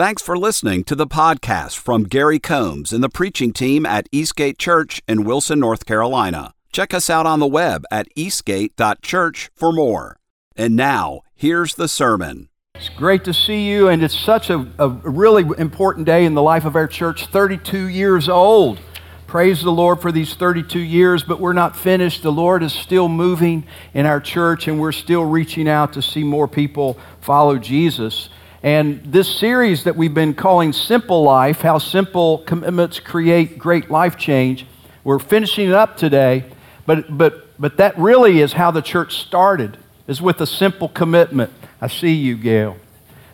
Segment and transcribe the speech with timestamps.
[0.00, 4.58] Thanks for listening to the podcast from Gary Combs and the preaching team at Eastgate
[4.58, 6.54] Church in Wilson, North Carolina.
[6.72, 10.16] Check us out on the web at eastgate.church for more.
[10.56, 12.48] And now, here's the sermon.
[12.76, 16.40] It's great to see you, and it's such a, a really important day in the
[16.40, 18.80] life of our church 32 years old.
[19.26, 22.22] Praise the Lord for these 32 years, but we're not finished.
[22.22, 26.24] The Lord is still moving in our church, and we're still reaching out to see
[26.24, 28.30] more people follow Jesus.
[28.62, 34.18] And this series that we've been calling Simple Life, how simple commitments create great life
[34.18, 34.66] change,
[35.02, 36.44] we're finishing it up today.
[36.84, 41.50] But, but, but that really is how the church started, is with a simple commitment.
[41.80, 42.76] I see you, Gail.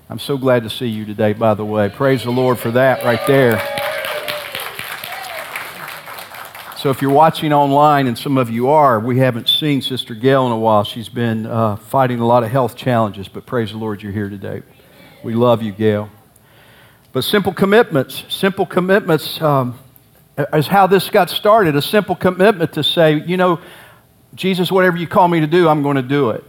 [0.08, 1.88] I'm so glad to see you today, by the way.
[1.88, 3.58] Praise the Lord for that right there.
[6.76, 10.46] So, if you're watching online, and some of you are, we haven't seen Sister Gail
[10.46, 10.84] in a while.
[10.84, 14.28] She's been uh, fighting a lot of health challenges, but praise the Lord you're here
[14.28, 14.62] today.
[15.26, 16.08] We love you, Gail.
[17.12, 19.76] But simple commitments, simple commitments um,
[20.52, 21.74] is how this got started.
[21.74, 23.58] A simple commitment to say, you know,
[24.36, 26.44] Jesus, whatever you call me to do, I'm going to do it.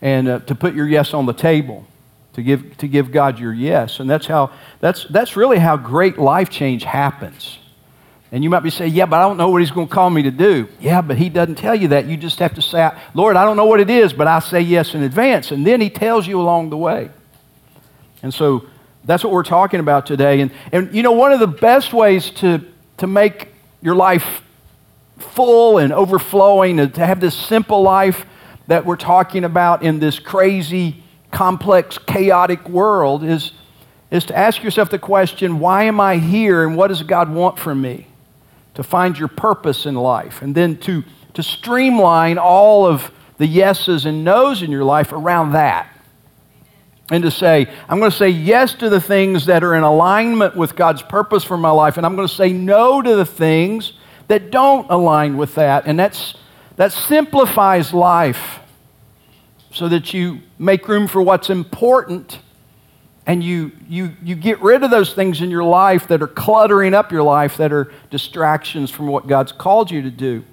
[0.00, 1.84] And uh, to put your yes on the table,
[2.34, 3.98] to give, to give God your yes.
[3.98, 7.58] And that's, how, that's, that's really how great life change happens.
[8.30, 10.08] And you might be saying, yeah, but I don't know what he's going to call
[10.08, 10.68] me to do.
[10.78, 12.06] Yeah, but he doesn't tell you that.
[12.06, 14.60] You just have to say, Lord, I don't know what it is, but I say
[14.60, 15.50] yes in advance.
[15.50, 17.10] And then he tells you along the way.
[18.24, 18.64] And so
[19.04, 20.40] that's what we're talking about today.
[20.40, 22.64] And, and you know, one of the best ways to,
[22.96, 23.48] to make
[23.82, 24.40] your life
[25.18, 28.24] full and overflowing, and to have this simple life
[28.66, 33.52] that we're talking about in this crazy, complex, chaotic world is,
[34.10, 37.58] is to ask yourself the question why am I here and what does God want
[37.58, 38.06] from me?
[38.72, 40.40] To find your purpose in life.
[40.40, 45.52] And then to, to streamline all of the yeses and nos in your life around
[45.52, 45.93] that
[47.10, 50.56] and to say, I'm going to say yes to the things that are in alignment
[50.56, 53.92] with God's purpose for my life, and I'm going to say no to the things
[54.28, 55.86] that don't align with that.
[55.86, 56.34] And that's,
[56.76, 58.60] that simplifies life
[59.70, 62.38] so that you make room for what's important
[63.26, 66.92] and you, you, you get rid of those things in your life that are cluttering
[66.92, 70.44] up your life, that are distractions from what God's called you to do.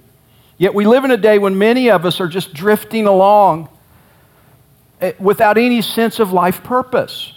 [0.56, 3.68] Yet we live in a day when many of us are just drifting along
[5.18, 7.32] without any sense of life purpose.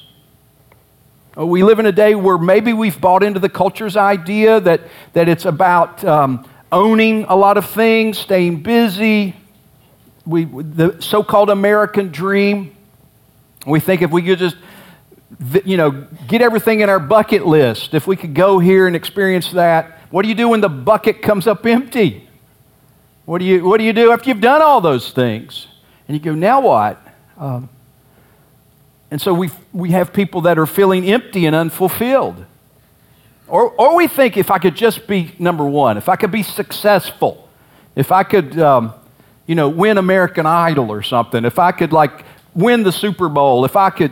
[1.37, 4.81] Uh, we live in a day where maybe we've bought into the culture's idea that,
[5.13, 9.35] that it's about um, owning a lot of things, staying busy,
[10.25, 12.75] we, the so called American dream.
[13.65, 14.57] We think if we could just
[15.65, 15.91] you know,
[16.27, 20.23] get everything in our bucket list, if we could go here and experience that, what
[20.23, 22.27] do you do when the bucket comes up empty?
[23.25, 25.67] What do you, what do, you do after you've done all those things?
[26.07, 27.04] And you go, now what?
[27.37, 27.69] Um,
[29.11, 32.45] and so we, we have people that are feeling empty and unfulfilled.
[33.47, 36.43] Or, or we think if I could just be number one, if I could be
[36.43, 37.47] successful,
[37.95, 38.93] if I could, um,
[39.45, 42.25] you know, win American Idol or something, if I could like
[42.55, 44.11] win the Super Bowl, if I could,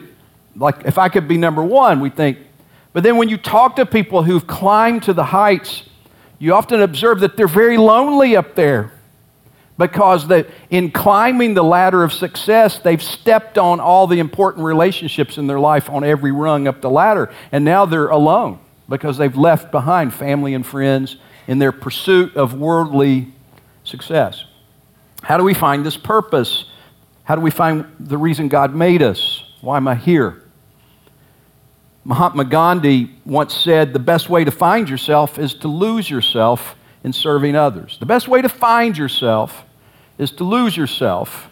[0.56, 2.38] like, if I could be number one, we think.
[2.92, 5.84] But then when you talk to people who've climbed to the heights,
[6.38, 8.92] you often observe that they're very lonely up there
[9.78, 15.38] because they, in climbing the ladder of success, they've stepped on all the important relationships
[15.38, 17.34] in their life on every rung up the ladder.
[17.52, 21.18] And now they're alone because they've left behind family and friends
[21.48, 23.34] in their pursuit of worldly
[23.84, 24.46] success.
[25.24, 26.66] How do we find this purpose?
[27.24, 29.44] How do we find the reason God made us?
[29.62, 30.44] Why am I here?
[32.06, 37.14] Mahatma Gandhi once said the best way to find yourself is to lose yourself in
[37.14, 37.98] serving others.
[38.00, 39.64] The best way to find yourself
[40.18, 41.50] is to lose yourself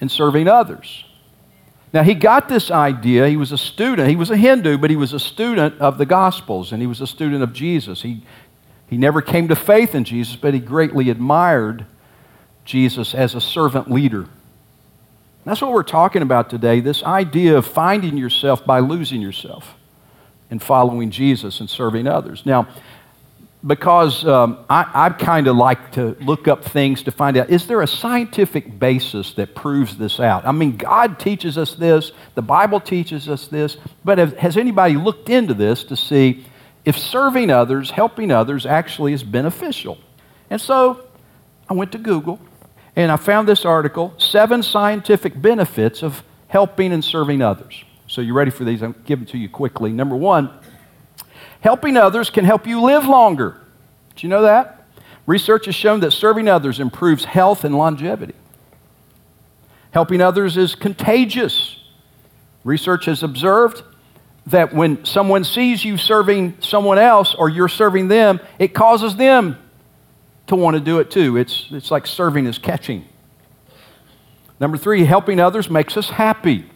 [0.00, 1.04] in serving others.
[1.92, 3.28] Now, he got this idea.
[3.28, 4.08] He was a student.
[4.08, 7.00] He was a Hindu, but he was a student of the Gospels, and he was
[7.00, 8.02] a student of Jesus.
[8.02, 8.22] He,
[8.88, 11.86] he never came to faith in Jesus, but he greatly admired
[12.64, 14.26] Jesus as a servant leader.
[15.46, 19.76] That's what we're talking about today this idea of finding yourself by losing yourself
[20.50, 22.44] and following Jesus and serving others.
[22.44, 22.66] Now,
[23.66, 27.66] because um, I, I kind of like to look up things to find out is
[27.66, 30.46] there a scientific basis that proves this out?
[30.46, 34.96] I mean, God teaches us this, the Bible teaches us this, but have, has anybody
[34.96, 36.46] looked into this to see
[36.84, 39.98] if serving others, helping others, actually is beneficial?
[40.48, 41.04] And so
[41.68, 42.38] I went to Google
[42.94, 47.84] and I found this article Seven Scientific Benefits of Helping and Serving Others.
[48.08, 48.82] So, you ready for these?
[48.82, 49.90] I'm giving to you quickly.
[49.90, 50.48] Number one,
[51.66, 53.60] Helping others can help you live longer.
[54.14, 54.86] Do you know that?
[55.26, 58.36] Research has shown that serving others improves health and longevity.
[59.90, 61.82] Helping others is contagious.
[62.62, 63.82] Research has observed
[64.46, 69.58] that when someone sees you serving someone else or you're serving them, it causes them
[70.46, 71.36] to want to do it too.
[71.36, 73.04] It's, it's like serving is catching.
[74.60, 76.66] Number three, helping others makes us happy.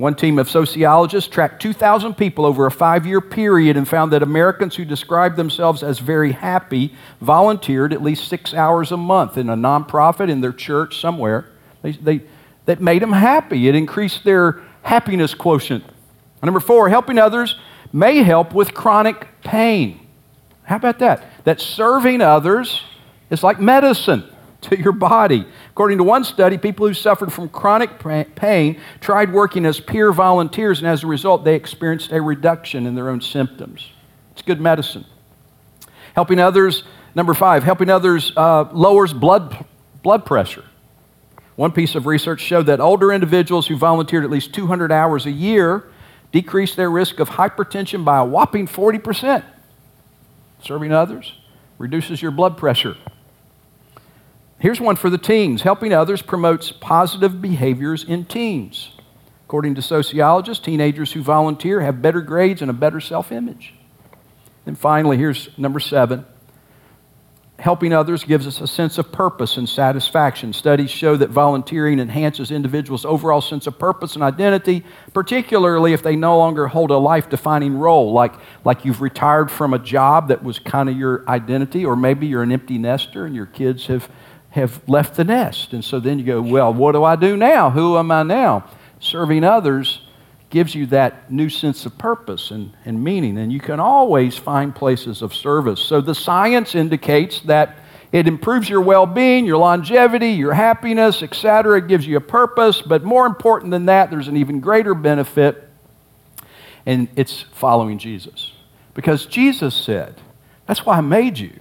[0.00, 4.22] One team of sociologists tracked 2,000 people over a five year period and found that
[4.22, 9.50] Americans who described themselves as very happy volunteered at least six hours a month in
[9.50, 11.50] a nonprofit, in their church, somewhere.
[11.82, 12.22] They, they,
[12.64, 13.68] that made them happy.
[13.68, 15.84] It increased their happiness quotient.
[16.42, 17.56] Number four, helping others
[17.92, 20.00] may help with chronic pain.
[20.62, 21.26] How about that?
[21.44, 22.84] That serving others
[23.28, 24.24] is like medicine
[24.62, 25.46] to your body.
[25.80, 27.98] According to one study, people who suffered from chronic
[28.36, 32.94] pain tried working as peer volunteers, and as a result, they experienced a reduction in
[32.94, 33.90] their own symptoms.
[34.32, 35.06] It's good medicine.
[36.14, 36.82] Helping others,
[37.14, 39.64] number five, helping others uh, lowers blood,
[40.02, 40.64] blood pressure.
[41.56, 45.32] One piece of research showed that older individuals who volunteered at least 200 hours a
[45.32, 45.90] year
[46.30, 49.42] decreased their risk of hypertension by a whopping 40%.
[50.62, 51.38] Serving others
[51.78, 52.98] reduces your blood pressure.
[54.60, 55.62] Here's one for the teens.
[55.62, 58.92] Helping others promotes positive behaviors in teens.
[59.46, 63.74] According to sociologists, teenagers who volunteer have better grades and a better self image.
[64.66, 66.26] And finally, here's number seven
[67.60, 70.52] helping others gives us a sense of purpose and satisfaction.
[70.52, 76.16] Studies show that volunteering enhances individuals' overall sense of purpose and identity, particularly if they
[76.16, 78.34] no longer hold a life defining role, like,
[78.64, 82.42] like you've retired from a job that was kind of your identity, or maybe you're
[82.42, 84.08] an empty nester and your kids have,
[84.50, 85.72] have left the nest.
[85.72, 87.70] And so then you go, well, what do I do now?
[87.70, 88.68] Who am I now?
[88.98, 90.02] Serving others
[90.50, 93.38] gives you that new sense of purpose and, and meaning.
[93.38, 95.80] And you can always find places of service.
[95.80, 97.78] So the science indicates that
[98.12, 101.78] it improves your well being, your longevity, your happiness, etc.
[101.78, 102.82] It gives you a purpose.
[102.82, 105.68] But more important than that, there's an even greater benefit,
[106.84, 108.52] and it's following Jesus.
[108.94, 110.16] Because Jesus said,
[110.66, 111.59] That's why I made you.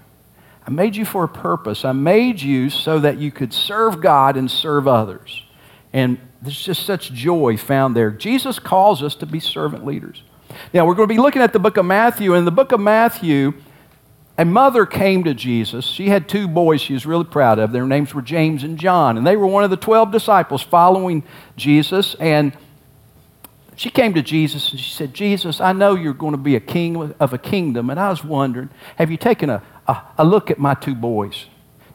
[0.70, 1.84] I made you for a purpose.
[1.84, 5.42] I made you so that you could serve God and serve others.
[5.94, 8.12] And there's just such joy found there.
[8.12, 10.22] Jesus calls us to be servant leaders.
[10.72, 12.36] Now, we're going to be looking at the book of Matthew.
[12.36, 13.56] In the book of Matthew,
[14.38, 15.88] a mother came to Jesus.
[15.88, 17.72] She had two boys she was really proud of.
[17.72, 21.24] Their names were James and John, and they were one of the 12 disciples following
[21.56, 22.14] Jesus.
[22.20, 22.56] And
[23.76, 26.60] she came to Jesus and she said, Jesus, I know you're going to be a
[26.60, 29.64] king of a kingdom, and I was wondering, have you taken a,
[30.18, 31.46] a look at my two boys?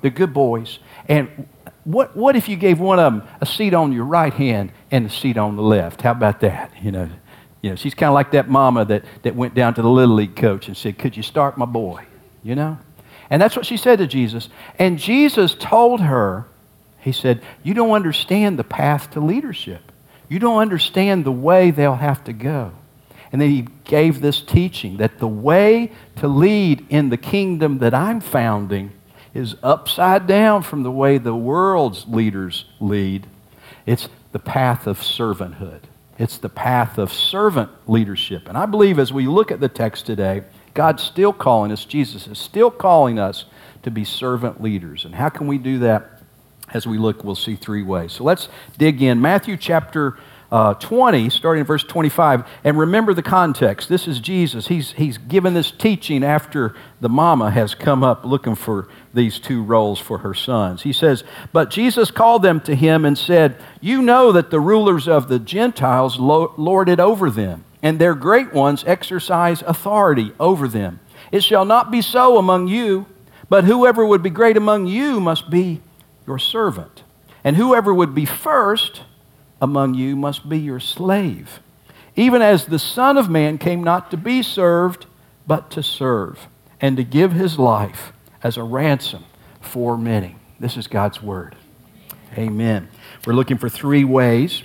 [0.01, 0.79] They're good boys.
[1.09, 1.49] And
[1.85, 5.07] what, what if you gave one of them a seat on your right hand and
[5.07, 6.03] a seat on the left?
[6.03, 6.73] How about that?
[6.83, 7.11] You know,
[7.63, 10.15] you know she's kind of like that mama that, that went down to the Little
[10.15, 12.05] League coach and said, Could you start my boy?
[12.43, 12.79] You know?
[13.31, 14.49] And that's what she said to Jesus.
[14.79, 16.47] And Jesus told her,
[17.01, 19.93] He said, You don't understand the path to leadership.
[20.29, 22.73] You don't understand the way they'll have to go.
[23.35, 27.93] And then he gave this teaching that the way to lead in the kingdom that
[27.93, 28.93] I'm founding
[29.35, 33.27] is upside down from the way the world's leaders lead.
[33.87, 35.81] It's the path of servanthood.
[36.17, 38.49] It's the path of servant leadership.
[38.49, 42.29] And I believe as we look at the text today, God's still calling us, Jesus
[42.29, 43.47] is still calling us
[43.83, 45.05] to be servant leaders.
[45.05, 46.21] And how can we do that?
[46.73, 48.13] As we look, we'll see three ways.
[48.13, 48.49] So let's
[48.79, 49.21] dig in.
[49.21, 50.19] Matthew chapter
[50.55, 52.47] uh, 20, starting in verse 25.
[52.63, 53.89] And remember the context.
[53.89, 54.69] This is Jesus.
[54.69, 59.65] He's, he's given this teaching after the mama has come up looking for these two
[59.65, 60.83] roles for her sons.
[60.83, 65.09] He says, But Jesus called them to him and said, You know that the rulers
[65.09, 71.01] of the Gentiles lord it over them, and their great ones exercise authority over them.
[71.33, 73.07] It shall not be so among you,
[73.49, 75.81] but whoever would be great among you must be
[76.29, 77.03] your servant.
[77.43, 79.03] And whoever would be first,
[79.61, 81.61] among you must be your slave,
[82.17, 85.07] even as the Son of Man came not to be served,
[85.47, 86.47] but to serve,
[86.81, 89.25] and to give his life as a ransom
[89.61, 90.37] for many.
[90.61, 91.57] This is God's word.
[92.37, 92.89] Amen.
[93.27, 94.63] We're looking for three ways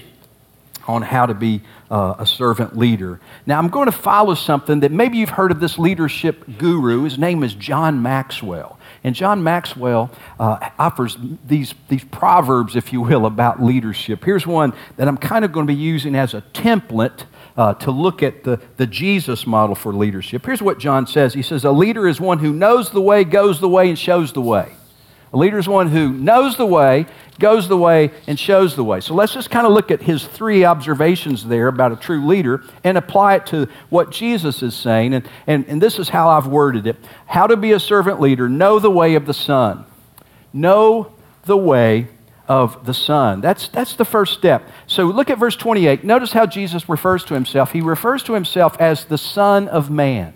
[0.87, 3.19] on how to be uh, a servant leader.
[3.45, 7.03] Now, I'm going to follow something that maybe you've heard of this leadership guru.
[7.03, 8.78] His name is John Maxwell.
[9.03, 14.23] And John Maxwell uh, offers these, these proverbs, if you will, about leadership.
[14.25, 17.23] Here's one that I'm kind of going to be using as a template
[17.55, 20.45] uh, to look at the, the Jesus model for leadership.
[20.45, 23.59] Here's what John says He says, A leader is one who knows the way, goes
[23.59, 24.73] the way, and shows the way.
[25.31, 27.05] A leader is one who knows the way,
[27.37, 28.99] goes the way, and shows the way.
[28.99, 32.63] So let's just kind of look at his three observations there about a true leader
[32.83, 35.13] and apply it to what Jesus is saying.
[35.13, 36.95] And, and, and this is how I've worded it
[37.27, 38.49] How to be a servant leader.
[38.49, 39.85] Know the way of the Son.
[40.51, 41.13] Know
[41.45, 42.07] the way
[42.47, 43.39] of the Son.
[43.41, 44.67] That's, that's the first step.
[44.87, 46.03] So look at verse 28.
[46.03, 47.71] Notice how Jesus refers to himself.
[47.71, 50.33] He refers to himself as the Son of Man.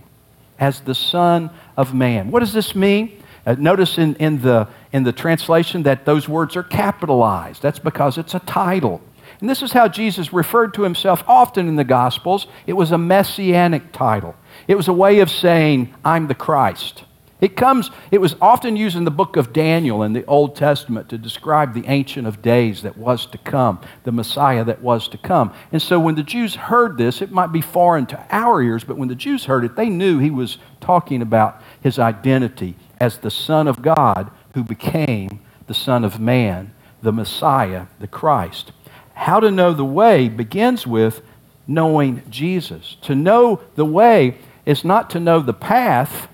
[0.59, 2.29] As the Son of Man.
[2.29, 3.22] What does this mean?
[3.45, 7.61] Uh, notice in, in, the, in the translation that those words are capitalized.
[7.61, 9.01] That's because it's a title.
[9.41, 12.47] And this is how Jesus referred to himself often in the Gospels.
[12.65, 14.35] It was a messianic title,
[14.67, 17.03] it was a way of saying, I'm the Christ.
[17.41, 21.09] It comes, it was often used in the book of Daniel in the Old Testament
[21.09, 25.17] to describe the Ancient of Days that was to come, the Messiah that was to
[25.17, 25.53] come.
[25.73, 28.95] And so when the Jews heard this, it might be foreign to our ears, but
[28.95, 33.31] when the Jews heard it, they knew he was talking about his identity as the
[33.31, 38.71] Son of God who became the Son of Man, the Messiah, the Christ.
[39.13, 41.21] How to know the way begins with
[41.67, 42.97] knowing Jesus.
[43.03, 46.27] To know the way is not to know the path,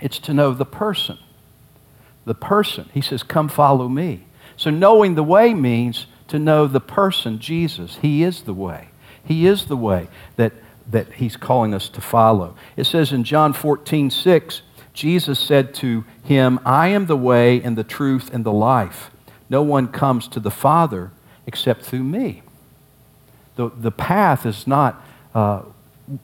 [0.00, 1.18] it's to know the person.
[2.24, 2.88] The person.
[2.92, 4.24] He says, Come follow me.
[4.56, 7.98] So knowing the way means to know the person, Jesus.
[8.00, 8.88] He is the way.
[9.24, 10.52] He is the way that,
[10.90, 12.56] that he's calling us to follow.
[12.76, 14.62] It says in John 14, 6,
[14.94, 19.10] Jesus said to him, I am the way and the truth and the life.
[19.50, 21.10] No one comes to the Father
[21.46, 22.42] except through me.
[23.56, 25.62] The, the path is not uh,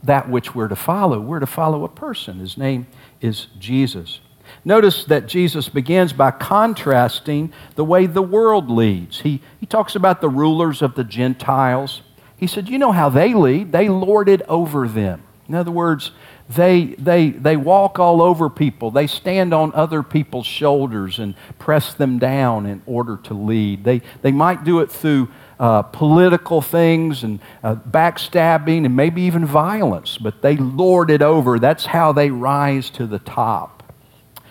[0.03, 1.21] that which we're to follow.
[1.21, 2.39] We're to follow a person.
[2.39, 2.87] His name
[3.21, 4.21] is Jesus.
[4.65, 9.21] Notice that Jesus begins by contrasting the way the world leads.
[9.21, 12.03] He, he talks about the rulers of the Gentiles.
[12.37, 15.23] He said, You know how they lead, they lord it over them.
[15.49, 16.13] In other words,
[16.55, 18.91] they, they, they walk all over people.
[18.91, 23.85] They stand on other people's shoulders and press them down in order to lead.
[23.85, 25.29] They, they might do it through
[25.61, 31.61] uh, political things and uh, backstabbing and maybe even violence, but they lord it over.
[31.61, 33.85] That's how they rise to the top.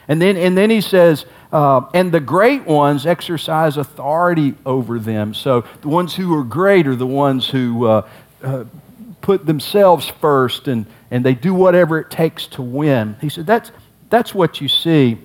[0.07, 5.33] And then, and then he says, uh, and the great ones exercise authority over them.
[5.33, 8.07] So the ones who are great are the ones who uh,
[8.41, 8.63] uh,
[9.29, 13.15] put themselves first and, and they do whatever it takes to win.
[13.21, 13.71] He said, that's,
[14.09, 15.19] that's what you see.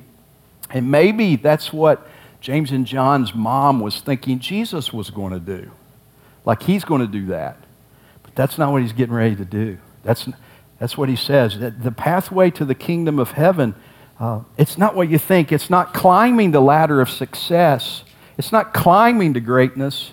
[0.69, 2.07] And maybe that's what
[2.43, 5.71] James and John's mom was thinking Jesus was going to do.
[6.45, 7.57] Like he's going to do that.
[8.23, 9.79] But that's not what he's getting ready to do.
[10.03, 10.29] That's,
[10.79, 11.59] that's what he says.
[11.59, 13.75] That the pathway to the kingdom of heaven,
[14.21, 15.51] uh, it's not what you think.
[15.51, 18.05] It's not climbing the ladder of success.
[18.37, 20.13] It's not climbing to greatness.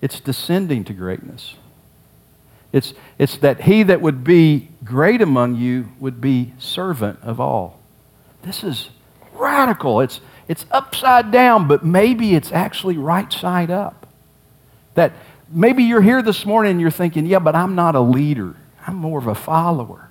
[0.00, 1.56] It's descending to greatness.
[2.72, 7.80] It's, it's that he that would be great among you would be servant of all.
[8.42, 8.90] This is
[9.32, 10.00] radical.
[10.00, 14.06] It's, it's upside down, but maybe it's actually right side up.
[14.94, 15.12] That
[15.50, 18.54] maybe you're here this morning and you're thinking, yeah, but I'm not a leader,
[18.86, 20.08] I'm more of a follower.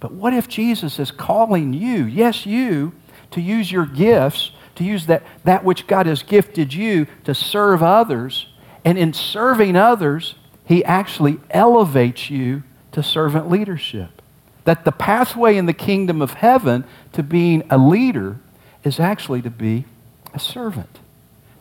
[0.00, 2.92] But what if Jesus is calling you, yes, you,
[3.32, 7.82] to use your gifts, to use that, that which God has gifted you to serve
[7.82, 8.46] others,
[8.82, 10.34] and in serving others,
[10.70, 12.62] he actually elevates you
[12.92, 14.22] to servant leadership.
[14.62, 18.38] That the pathway in the kingdom of heaven to being a leader
[18.84, 19.84] is actually to be
[20.32, 21.00] a servant.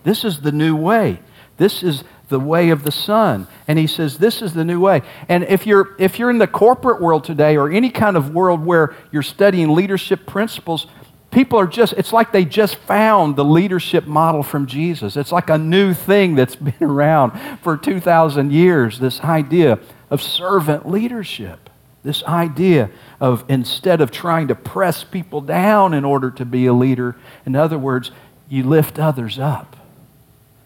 [0.04, 1.22] This is the new way.
[1.58, 3.48] This is the way of the Son.
[3.68, 5.02] And he says, This is the new way.
[5.28, 8.64] And if you're, if you're in the corporate world today or any kind of world
[8.64, 10.86] where you're studying leadership principles,
[11.32, 15.16] people are just, it's like they just found the leadership model from Jesus.
[15.16, 20.90] It's like a new thing that's been around for 2,000 years this idea of servant
[20.90, 21.70] leadership.
[22.02, 26.74] This idea of instead of trying to press people down in order to be a
[26.74, 28.12] leader, in other words,
[28.48, 29.76] you lift others up.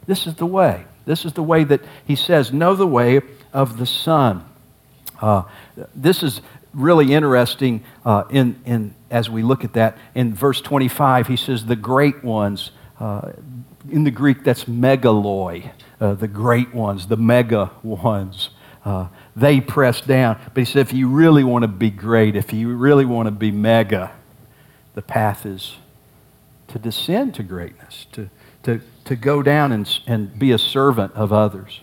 [0.05, 0.85] This is the way.
[1.05, 4.45] This is the way that he says, know the way of the Son.
[5.19, 5.43] Uh,
[5.95, 6.41] this is
[6.73, 9.97] really interesting uh, in, in, as we look at that.
[10.15, 12.71] In verse 25, he says, the great ones.
[12.99, 13.31] Uh,
[13.89, 18.49] in the Greek, that's megaloi, uh, the great ones, the mega ones.
[18.85, 20.39] Uh, they press down.
[20.53, 23.31] But he said, if you really want to be great, if you really want to
[23.31, 24.11] be mega,
[24.93, 25.77] the path is
[26.69, 28.29] to descend to greatness, to,
[28.63, 31.81] to, to go down and, and be a servant of others.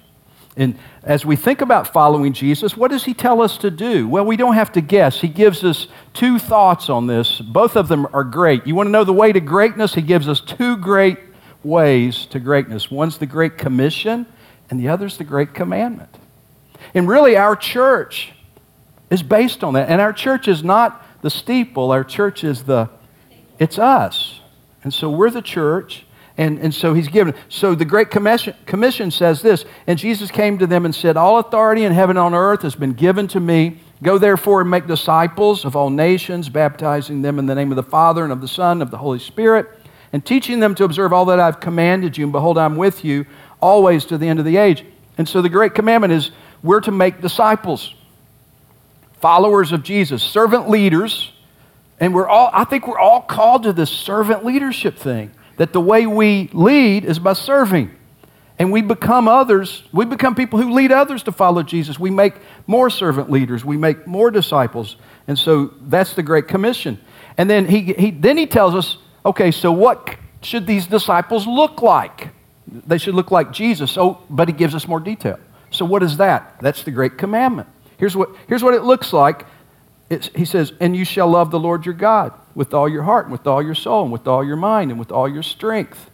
[0.60, 4.06] And as we think about following Jesus, what does he tell us to do?
[4.06, 5.18] Well, we don't have to guess.
[5.22, 7.40] He gives us two thoughts on this.
[7.40, 8.66] Both of them are great.
[8.66, 9.94] You want to know the way to greatness?
[9.94, 11.16] He gives us two great
[11.64, 12.90] ways to greatness.
[12.90, 14.26] One's the Great Commission,
[14.68, 16.14] and the other's the Great Commandment.
[16.92, 18.32] And really, our church
[19.08, 19.88] is based on that.
[19.88, 22.90] And our church is not the steeple, our church is the,
[23.58, 24.40] it's us.
[24.84, 26.04] And so we're the church.
[26.36, 27.34] And, and so he's given.
[27.48, 31.38] So the Great Commission, Commission says this And Jesus came to them and said, All
[31.38, 33.80] authority in heaven and on earth has been given to me.
[34.02, 37.82] Go therefore and make disciples of all nations, baptizing them in the name of the
[37.82, 39.68] Father and of the Son and of the Holy Spirit,
[40.12, 42.24] and teaching them to observe all that I've commanded you.
[42.24, 43.26] And behold, I'm with you
[43.60, 44.84] always to the end of the age.
[45.18, 46.30] And so the great commandment is
[46.62, 47.94] we're to make disciples,
[49.20, 51.32] followers of Jesus, servant leaders.
[51.98, 55.80] And we're all, I think we're all called to this servant leadership thing, that the
[55.80, 57.94] way we lead is by serving.
[58.58, 61.98] And we become others, we become people who lead others to follow Jesus.
[61.98, 62.32] We make
[62.66, 64.96] more servant leaders, we make more disciples.
[65.28, 66.98] And so that's the Great Commission.
[67.36, 71.82] And then he, he, then he tells us okay, so what should these disciples look
[71.82, 72.30] like?
[72.66, 73.98] They should look like Jesus.
[73.98, 75.38] Oh, but he gives us more detail.
[75.70, 76.56] So what is that?
[76.62, 77.68] That's the great commandment.
[77.98, 79.44] Here's what, here's what it looks like.
[80.08, 83.26] It's, he says, And you shall love the Lord your God with all your heart,
[83.26, 86.10] and with all your soul, and with all your mind, and with all your strength.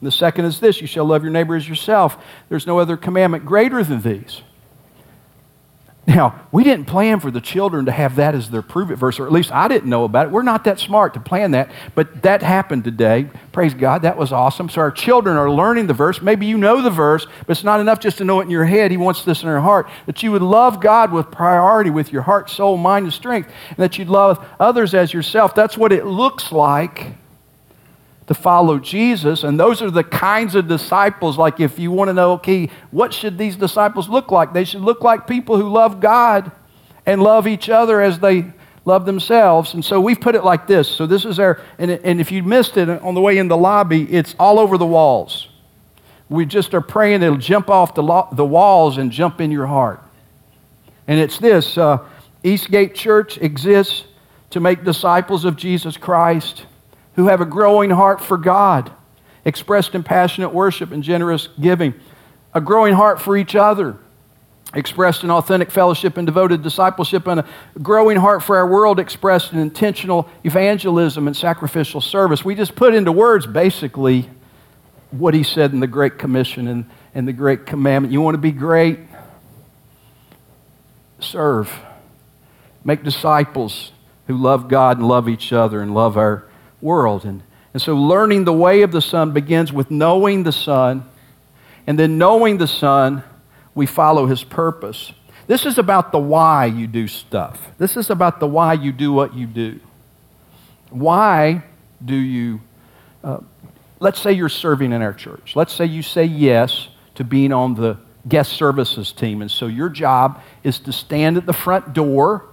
[0.00, 2.22] And the second is this you shall love your neighbor as yourself.
[2.48, 4.42] There's no other commandment greater than these.
[6.06, 9.18] Now, we didn't plan for the children to have that as their prove it verse,
[9.18, 10.32] or at least I didn't know about it.
[10.32, 13.30] We're not that smart to plan that, but that happened today.
[13.52, 14.68] Praise God, that was awesome.
[14.68, 16.20] So our children are learning the verse.
[16.20, 18.66] Maybe you know the verse, but it's not enough just to know it in your
[18.66, 18.90] head.
[18.90, 22.22] He wants this in your heart that you would love God with priority, with your
[22.22, 25.54] heart, soul, mind, and strength, and that you'd love others as yourself.
[25.54, 27.14] That's what it looks like
[28.26, 29.44] to follow Jesus.
[29.44, 33.12] And those are the kinds of disciples, like if you want to know, okay, what
[33.12, 34.52] should these disciples look like?
[34.52, 36.50] They should look like people who love God
[37.04, 38.52] and love each other as they
[38.86, 39.74] love themselves.
[39.74, 40.88] And so we've put it like this.
[40.88, 43.56] So this is our, and, and if you missed it on the way in the
[43.56, 45.48] lobby, it's all over the walls.
[46.30, 49.66] We just are praying it'll jump off the, lo- the walls and jump in your
[49.66, 50.02] heart.
[51.06, 51.98] And it's this uh,
[52.42, 54.04] Eastgate Church exists
[54.50, 56.64] to make disciples of Jesus Christ
[57.16, 58.90] who have a growing heart for God,
[59.44, 61.94] expressed in passionate worship and generous giving,
[62.52, 63.96] a growing heart for each other,
[64.74, 67.46] expressed in authentic fellowship and devoted discipleship, and a
[67.82, 72.44] growing heart for our world, expressed in intentional evangelism and sacrificial service.
[72.44, 74.28] We just put into words basically
[75.10, 78.12] what he said in the Great Commission and, and the Great Commandment.
[78.12, 78.98] You want to be great?
[81.20, 81.72] Serve.
[82.84, 83.92] Make disciples
[84.26, 86.48] who love God and love each other and love our
[86.84, 87.24] world.
[87.24, 87.42] And,
[87.72, 91.04] and so learning the way of the Son begins with knowing the Son,
[91.86, 93.24] and then knowing the Son,
[93.74, 95.12] we follow his purpose.
[95.46, 97.72] This is about the why you do stuff.
[97.78, 99.80] This is about the why you do what you do.
[100.90, 101.64] Why
[102.04, 102.60] do you,
[103.22, 103.38] uh,
[103.98, 105.56] let's say you're serving in our church.
[105.56, 109.42] Let's say you say yes to being on the guest services team.
[109.42, 112.46] And so your job is to stand at the front door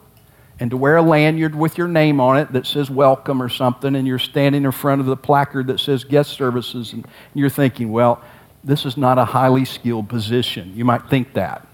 [0.61, 3.95] and to wear a lanyard with your name on it that says welcome or something,
[3.95, 7.91] and you're standing in front of the placard that says guest services, and you're thinking,
[7.91, 8.21] well,
[8.63, 10.71] this is not a highly skilled position.
[10.75, 11.67] You might think that.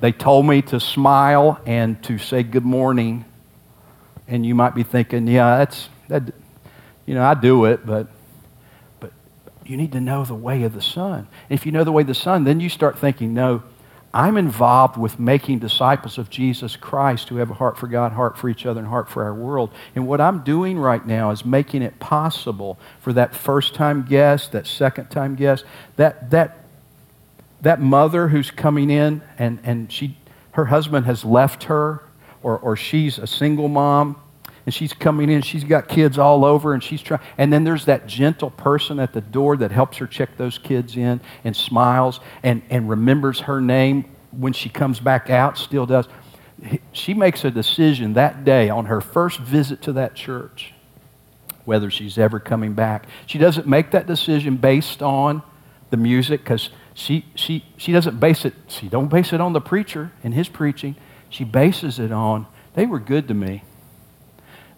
[0.00, 3.26] They told me to smile and to say good morning,
[4.26, 6.34] and you might be thinking, yeah, that's, that,
[7.06, 8.08] you know, I do it, but,
[8.98, 9.12] but
[9.64, 11.28] you need to know the way of the Son.
[11.48, 13.62] If you know the way of the Son, then you start thinking, no,
[14.12, 18.36] I'm involved with making disciples of Jesus Christ who have a heart for God, heart
[18.36, 19.70] for each other, and heart for our world.
[19.94, 24.50] And what I'm doing right now is making it possible for that first time guest,
[24.50, 26.64] that second time guest, that, that,
[27.60, 30.16] that mother who's coming in and, and she,
[30.52, 32.02] her husband has left her,
[32.42, 34.16] or, or she's a single mom,
[34.66, 37.20] and she's coming in, she's got kids all over, and she's trying.
[37.38, 40.96] And then there's that gentle person at the door that helps her check those kids
[40.96, 46.06] in and smiles and, and remembers her name when she comes back out, still does.
[46.92, 50.74] She makes a decision that day on her first visit to that church
[51.64, 53.06] whether she's ever coming back.
[53.26, 55.42] She doesn't make that decision based on
[55.90, 59.60] the music because she, she, she doesn't base it, she don't base it on the
[59.60, 60.96] preacher and his preaching.
[61.28, 63.62] She bases it on, they were good to me.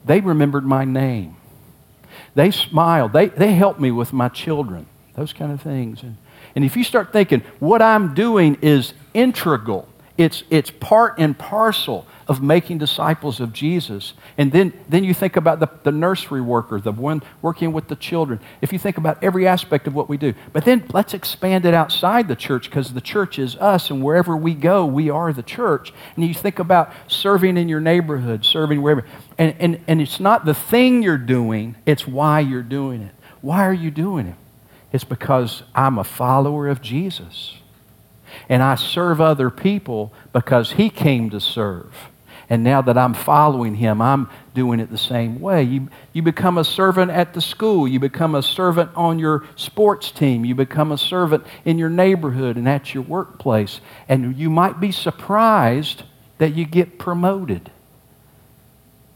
[0.05, 1.37] They remembered my name.
[2.35, 3.13] They smiled.
[3.13, 4.87] They, they helped me with my children.
[5.15, 6.03] Those kind of things.
[6.03, 6.17] And,
[6.57, 12.07] and if you start thinking, what I'm doing is integral, it's, it's part and parcel
[12.33, 14.15] of making disciples of Jesus.
[14.39, 17.95] And then, then you think about the, the nursery worker, the one working with the
[17.95, 18.41] children.
[18.63, 20.33] If you think about every aspect of what we do.
[20.55, 24.35] But then let's expand it outside the church because the church is us, and wherever
[24.35, 25.93] we go, we are the church.
[26.17, 29.05] And you think about serving in your neighborhood, serving wherever.
[29.37, 33.15] And, and, and it's not the thing you're doing, it's why you're doing it.
[33.43, 34.37] Why are you doing it?
[34.91, 37.59] It's because I'm a follower of Jesus.
[38.49, 41.95] And I serve other people because he came to serve.
[42.53, 45.63] And now that I'm following him, I'm doing it the same way.
[45.63, 47.89] You, you become a servant at the school.
[47.89, 50.45] You become a servant on your sports team.
[50.45, 53.81] You become a servant in your neighborhood and at your workplace.
[54.07, 56.03] And you might be surprised
[56.37, 57.71] that you get promoted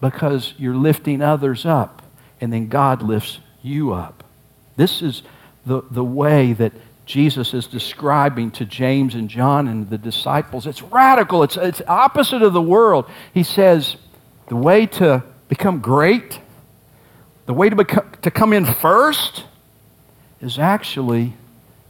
[0.01, 2.01] because you're lifting others up,
[2.41, 4.25] and then God lifts you up.
[4.77, 5.23] This is
[5.67, 6.73] the, the way that
[7.07, 10.67] Jesus is describing to James and John and the disciples.
[10.67, 13.09] It's radical, it's, it's opposite of the world.
[13.33, 13.97] He says,
[14.49, 16.41] the way to become great,
[17.47, 19.45] the way to, become, to come in first,
[20.41, 21.35] is actually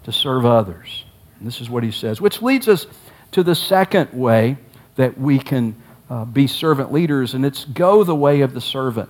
[0.05, 1.05] to serve others.
[1.39, 2.87] And this is what he says, which leads us
[3.33, 4.59] to the second way
[4.97, 5.75] that we can
[6.09, 9.09] uh, be servant leaders, and it's go the way of the servant.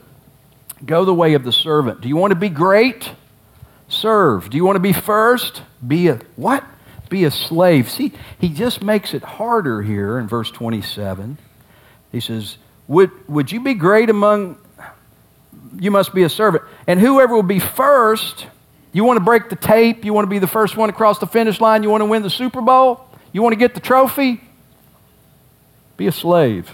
[0.84, 2.00] Go the way of the servant.
[2.00, 3.10] Do you want to be great?
[3.88, 4.50] Serve.
[4.50, 5.62] Do you want to be first?
[5.86, 6.64] Be a what?
[7.08, 7.88] Be a slave.
[7.90, 11.38] See, he just makes it harder here in verse 27.
[12.10, 14.58] He says, Would, would you be great among
[15.78, 16.64] you must be a servant.
[16.86, 18.46] And whoever will be first,
[18.92, 21.26] you want to break the tape, you want to be the first one across the
[21.26, 24.40] finish line, you want to win the Super Bowl, you want to get the trophy,
[25.96, 26.70] be a slave.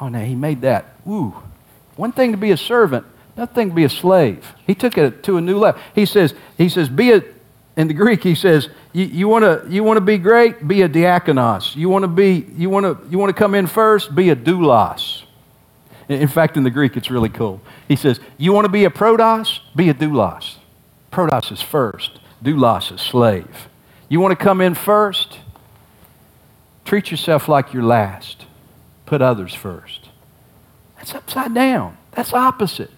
[0.00, 0.96] Oh, no, he made that.
[1.06, 1.34] Ooh.
[1.96, 4.54] One thing to be a servant, another thing to be a slave.
[4.66, 5.80] He took it to a new level.
[5.94, 7.22] He says, he says, be a,
[7.76, 10.66] in the Greek, he says, you, want to you wanna be great?
[10.68, 11.74] Be a diakonos.
[11.74, 14.14] You want to be, you want to you want to come in first?
[14.14, 15.22] Be a doulos.
[16.08, 17.62] In fact, in the Greek, it's really cool.
[17.88, 19.60] He says, You want to be a protos?
[19.74, 20.56] Be a doulos.
[21.10, 23.68] Protos is first, doulos is slave.
[24.08, 25.38] You want to come in first?
[26.84, 28.44] Treat yourself like you're last.
[29.06, 30.10] Put others first.
[30.96, 31.96] That's upside down.
[32.10, 32.90] That's opposite.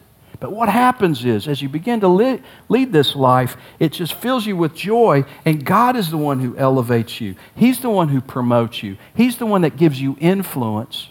[0.44, 4.58] But what happens is, as you begin to lead this life, it just fills you
[4.58, 7.34] with joy, and God is the one who elevates you.
[7.56, 8.98] He's the one who promotes you.
[9.14, 11.08] He's the one that gives you influence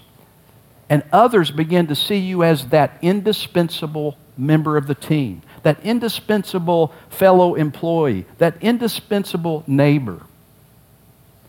[0.87, 6.93] and others begin to see you as that indispensable member of the team, that indispensable
[7.09, 10.21] fellow employee, that indispensable neighbor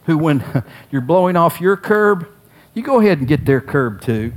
[0.07, 0.43] who, when
[0.91, 2.27] you're blowing off your curb,
[2.73, 4.33] you go ahead and get their curb too.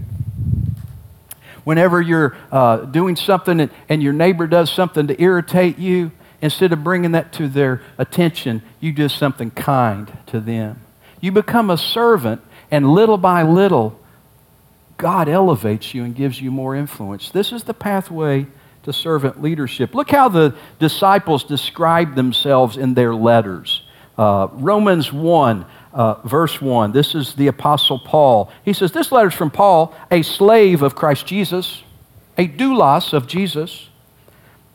[1.68, 6.72] Whenever you're uh, doing something and, and your neighbor does something to irritate you, instead
[6.72, 10.80] of bringing that to their attention, you do something kind to them.
[11.20, 14.00] You become a servant, and little by little,
[14.98, 17.32] God elevates you and gives you more influence.
[17.32, 18.48] This is the pathway
[18.84, 19.94] to servant leadership.
[19.94, 23.82] Look how the disciples describe themselves in their letters.
[24.18, 25.66] Uh, Romans 1,
[25.98, 26.92] uh, verse 1.
[26.92, 28.52] This is the Apostle Paul.
[28.64, 31.84] He says, This letter is from Paul, a slave of Christ Jesus,
[32.38, 33.90] a doulos of Jesus.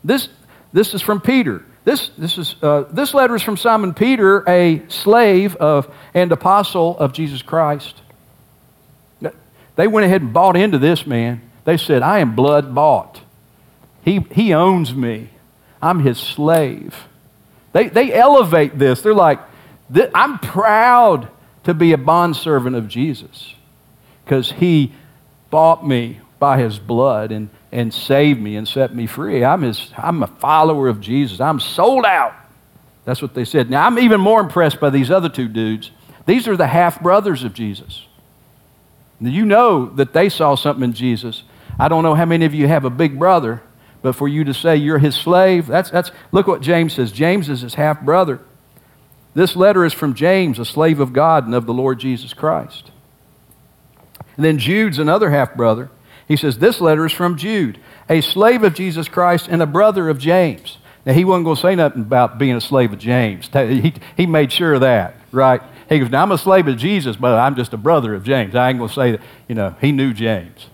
[0.02, 0.28] This,
[0.72, 1.64] this is from Peter.
[1.84, 6.98] This, this, is, uh, this letter is from Simon Peter, a slave of, and apostle
[6.98, 8.02] of Jesus Christ.
[9.76, 11.40] They went ahead and bought into this man.
[11.64, 13.20] They said, I am blood bought.
[14.04, 15.30] He, he owns me.
[15.80, 17.06] I'm his slave.
[17.72, 19.02] They, they elevate this.
[19.02, 19.38] They're like,
[20.14, 21.28] I'm proud
[21.64, 23.54] to be a bondservant of Jesus
[24.24, 24.92] because he
[25.50, 29.44] bought me by his blood and, and saved me and set me free.
[29.44, 31.40] I'm, his, I'm a follower of Jesus.
[31.40, 32.34] I'm sold out.
[33.04, 33.70] That's what they said.
[33.70, 35.90] Now, I'm even more impressed by these other two dudes.
[36.26, 38.06] These are the half brothers of Jesus.
[39.20, 41.44] You know that they saw something in Jesus.
[41.78, 43.62] I don't know how many of you have a big brother,
[44.02, 47.12] but for you to say you're his slave, that's, that's look what James says.
[47.12, 48.40] James is his half brother.
[49.34, 52.90] This letter is from James, a slave of God and of the Lord Jesus Christ.
[54.36, 55.90] And then Jude's another half brother.
[56.28, 60.08] He says, This letter is from Jude, a slave of Jesus Christ and a brother
[60.08, 60.78] of James.
[61.04, 63.48] Now, he wasn't going to say nothing about being a slave of James.
[63.52, 65.60] He, he made sure of that, right?
[65.88, 68.54] He goes, Now I'm a slave of Jesus, but I'm just a brother of James.
[68.54, 70.66] I ain't going to say that, you know, he knew James.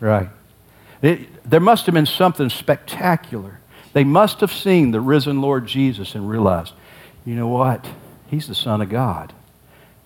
[0.00, 0.28] Right.
[1.02, 3.60] It, there must have been something spectacular.
[3.92, 6.74] They must have seen the risen Lord Jesus and realized,
[7.26, 7.86] you know what?
[8.28, 9.34] He's the Son of God.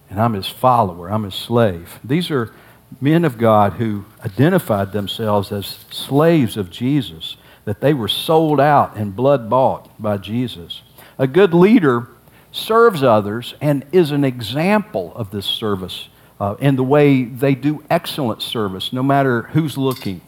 [0.08, 2.00] And I'm his follower, I'm his slave.
[2.02, 2.52] These are
[3.00, 8.96] men of God who identified themselves as slaves of Jesus, that they were sold out
[8.96, 10.82] and blood bought by Jesus.
[11.18, 12.08] A good leader
[12.50, 16.08] serves others and is an example of this service
[16.40, 20.22] uh, and the way they do excellent service, no matter who's looking.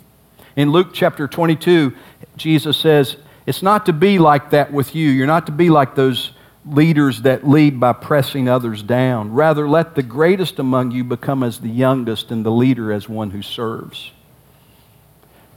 [0.54, 1.94] In Luke chapter 22,
[2.36, 5.08] Jesus says, It's not to be like that with you.
[5.08, 6.31] You're not to be like those
[6.64, 9.32] leaders that lead by pressing others down.
[9.32, 13.30] Rather, let the greatest among you become as the youngest and the leader as one
[13.30, 14.12] who serves.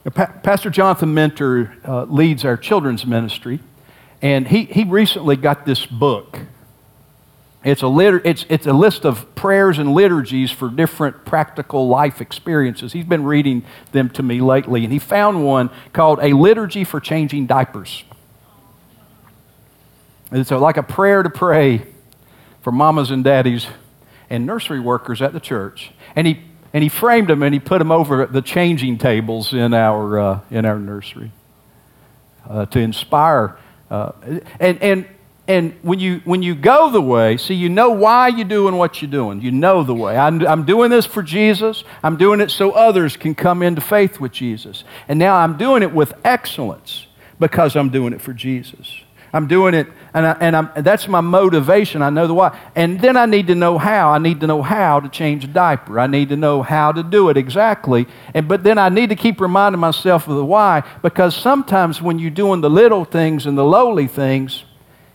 [0.03, 3.59] Now, pa- Pastor Jonathan Mentor uh, leads our children's ministry,
[4.21, 6.39] and he, he recently got this book
[7.65, 12.21] it's a, liter- it's, it's a list of prayers and liturgies for different practical life
[12.21, 12.93] experiences.
[12.93, 16.99] He's been reading them to me lately, and he found one called A Liturgy for
[16.99, 18.03] Changing Diapers.
[20.31, 21.85] It's like a prayer to pray
[22.61, 23.67] for mamas and daddies
[24.29, 25.91] and nursery workers at the church.
[26.15, 26.41] And he,
[26.73, 30.39] and he framed them and he put them over the changing tables in our, uh,
[30.49, 31.31] in our nursery.
[32.49, 33.57] uh, to inspire.
[33.89, 34.11] Uh,
[34.59, 35.07] and, and,
[35.47, 39.01] and when you, when you go the way, see, you know why you're doing what
[39.01, 39.41] you're doing.
[39.41, 40.17] You know the way.
[40.17, 41.83] I'm, I'm doing this for Jesus.
[42.03, 44.83] I'm doing it so others can come into faith with Jesus.
[45.07, 47.07] And now I'm doing it with excellence
[47.39, 49.01] because I'm doing it for Jesus.
[49.35, 52.01] I'm doing it, and, I, and, I'm, that's my motivation.
[52.01, 52.57] I know the why.
[52.73, 54.11] And then I need to know how.
[54.11, 55.99] I need to know how to change a diaper.
[55.99, 58.07] I need to know how to do it exactly.
[58.33, 62.17] And, but then I need to keep reminding myself of the why because sometimes when
[62.17, 64.63] you're doing the little things and the lowly things,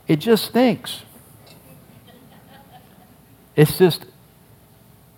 [0.06, 1.00] it just stinks.
[3.56, 4.04] It's just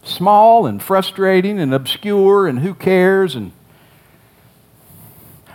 [0.04, 3.50] small and frustrating and obscure and who cares and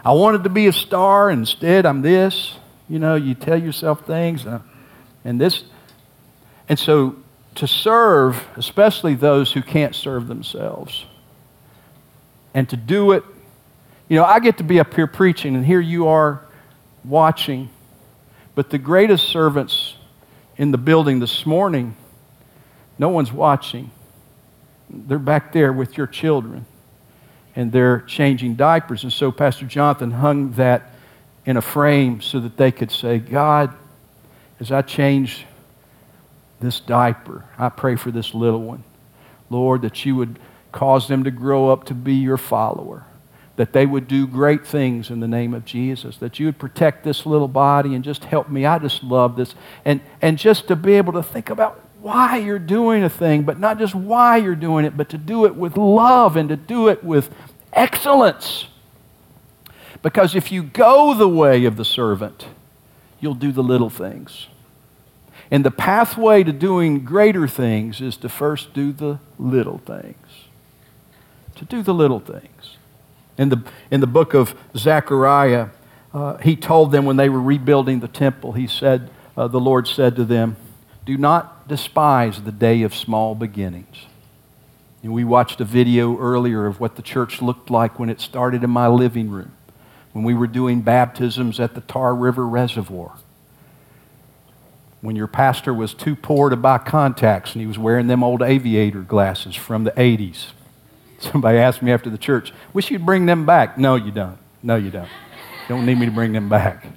[0.03, 2.57] I wanted to be a star instead I'm this
[2.89, 4.61] you know, you tell yourself things, uh,
[5.25, 5.63] and this.
[6.69, 7.17] And so
[7.55, 11.05] to serve, especially those who can't serve themselves,
[12.53, 13.23] and to do it,
[14.09, 16.45] you know, I get to be up here preaching, and here you are
[17.03, 17.69] watching.
[18.55, 19.95] But the greatest servants
[20.55, 21.95] in the building this morning,
[22.97, 23.91] no one's watching.
[24.89, 26.65] They're back there with your children,
[27.55, 29.03] and they're changing diapers.
[29.03, 30.93] And so Pastor Jonathan hung that
[31.47, 33.73] in a frame so that they could say, God,
[34.59, 35.45] as I change
[36.59, 38.83] this diaper, I pray for this little one.
[39.49, 40.39] Lord, that you would
[40.73, 43.05] cause them to grow up to be your follower,
[43.55, 47.05] that they would do great things in the name of Jesus, that you would protect
[47.05, 48.65] this little body and just help me.
[48.65, 49.55] I just love this.
[49.85, 53.57] And, and just to be able to think about why you're doing a thing, but
[53.57, 56.89] not just why you're doing it, but to do it with love and to do
[56.89, 57.33] it with
[57.71, 58.67] excellence.
[60.01, 62.47] Because if you go the way of the servant,
[63.19, 64.47] you'll do the little things.
[65.49, 70.17] And the pathway to doing greater things is to first do the little things.
[71.55, 72.77] To do the little things.
[73.37, 75.69] In the, in the book of Zechariah,
[76.13, 79.87] uh, he told them when they were rebuilding the temple, he said, uh, the Lord
[79.87, 80.57] said to them,
[81.05, 84.05] Do not despise the day of small beginnings.
[85.03, 88.63] And we watched a video earlier of what the church looked like when it started
[88.63, 89.56] in my living room
[90.17, 93.19] when we were doing baptisms at the Tar River Reservoir.
[95.01, 98.41] When your pastor was too poor to buy contacts and he was wearing them old
[98.41, 100.47] aviator glasses from the 80s.
[101.19, 103.77] Somebody asked me after the church, wish you'd bring them back.
[103.77, 104.39] No, you don't.
[104.63, 105.05] No, you don't.
[105.05, 106.87] You don't need me to bring them back.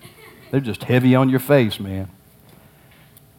[0.50, 2.09] They're just heavy on your face, man.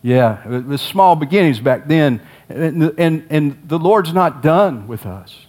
[0.04, 2.22] Yeah, it was small beginnings back then.
[2.50, 5.48] And, and, and the Lord's not done with us.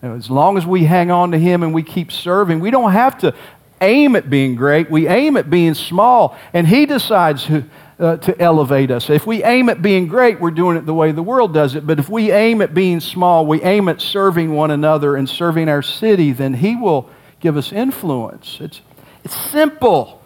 [0.00, 3.18] As long as we hang on to Him and we keep serving, we don't have
[3.18, 3.34] to
[3.84, 7.64] aim at being great, we aim at being small, and He decides who,
[7.98, 9.10] uh, to elevate us.
[9.10, 11.86] If we aim at being great, we're doing it the way the world does it.
[11.86, 15.68] But if we aim at being small, we aim at serving one another and serving
[15.68, 17.08] our city, then He will
[17.40, 18.58] give us influence.
[18.60, 18.80] It's,
[19.22, 20.20] it's simple.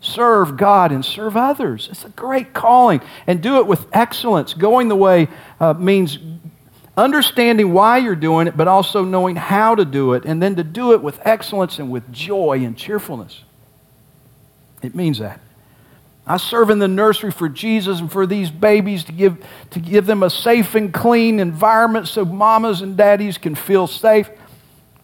[0.00, 1.88] Serve God and serve others.
[1.90, 3.00] It's a great calling.
[3.26, 4.54] And do it with excellence.
[4.54, 6.18] Going the way uh, means
[6.96, 10.64] understanding why you're doing it, but also knowing how to do it, and then to
[10.64, 13.42] do it with excellence and with joy and cheerfulness.
[14.82, 15.40] It means that.
[16.26, 20.06] I serve in the nursery for Jesus and for these babies to give, to give
[20.06, 24.28] them a safe and clean environment so mamas and daddies can feel safe.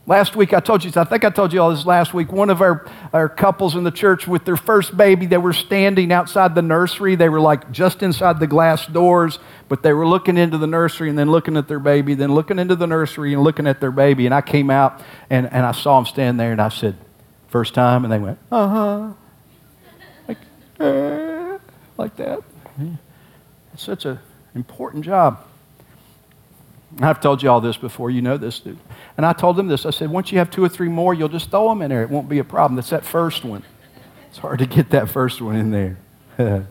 [0.05, 2.33] Last week, I told you, I think I told you all this last week.
[2.33, 6.11] One of our, our couples in the church with their first baby, they were standing
[6.11, 7.15] outside the nursery.
[7.15, 9.39] They were like just inside the glass doors,
[9.69, 12.59] but they were looking into the nursery and then looking at their baby, then looking
[12.59, 14.27] into the nursery and looking at their baby.
[14.27, 16.97] And I came out and, and I saw them stand there and I said,
[17.47, 18.03] First time?
[18.05, 19.13] And they went, Uh huh.
[20.27, 20.39] Like,
[20.81, 21.59] uh,
[21.97, 22.41] like that.
[23.73, 24.19] It's such an
[24.57, 25.47] important job.
[27.01, 28.11] I've told you all this before.
[28.11, 28.79] You know this, dude.
[29.17, 29.87] And I told them this.
[29.87, 32.03] I said, once you have two or three more, you'll just throw them in there.
[32.03, 32.77] It won't be a problem.
[32.77, 33.63] That's that first one.
[34.29, 36.67] It's hard to get that first one in there.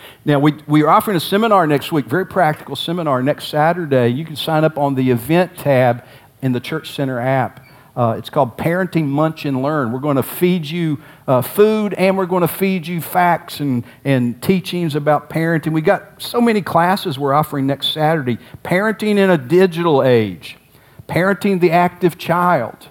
[0.24, 4.08] now, we, we are offering a seminar next week, very practical seminar next Saturday.
[4.08, 6.04] You can sign up on the event tab
[6.40, 7.61] in the Church Center app.
[7.94, 9.92] Uh, it's called Parenting Munch and Learn.
[9.92, 13.84] We're going to feed you uh, food and we're going to feed you facts and,
[14.04, 15.72] and teachings about parenting.
[15.72, 18.38] We got so many classes we're offering next Saturday.
[18.64, 20.56] Parenting in a digital age,
[21.06, 22.88] parenting the active child.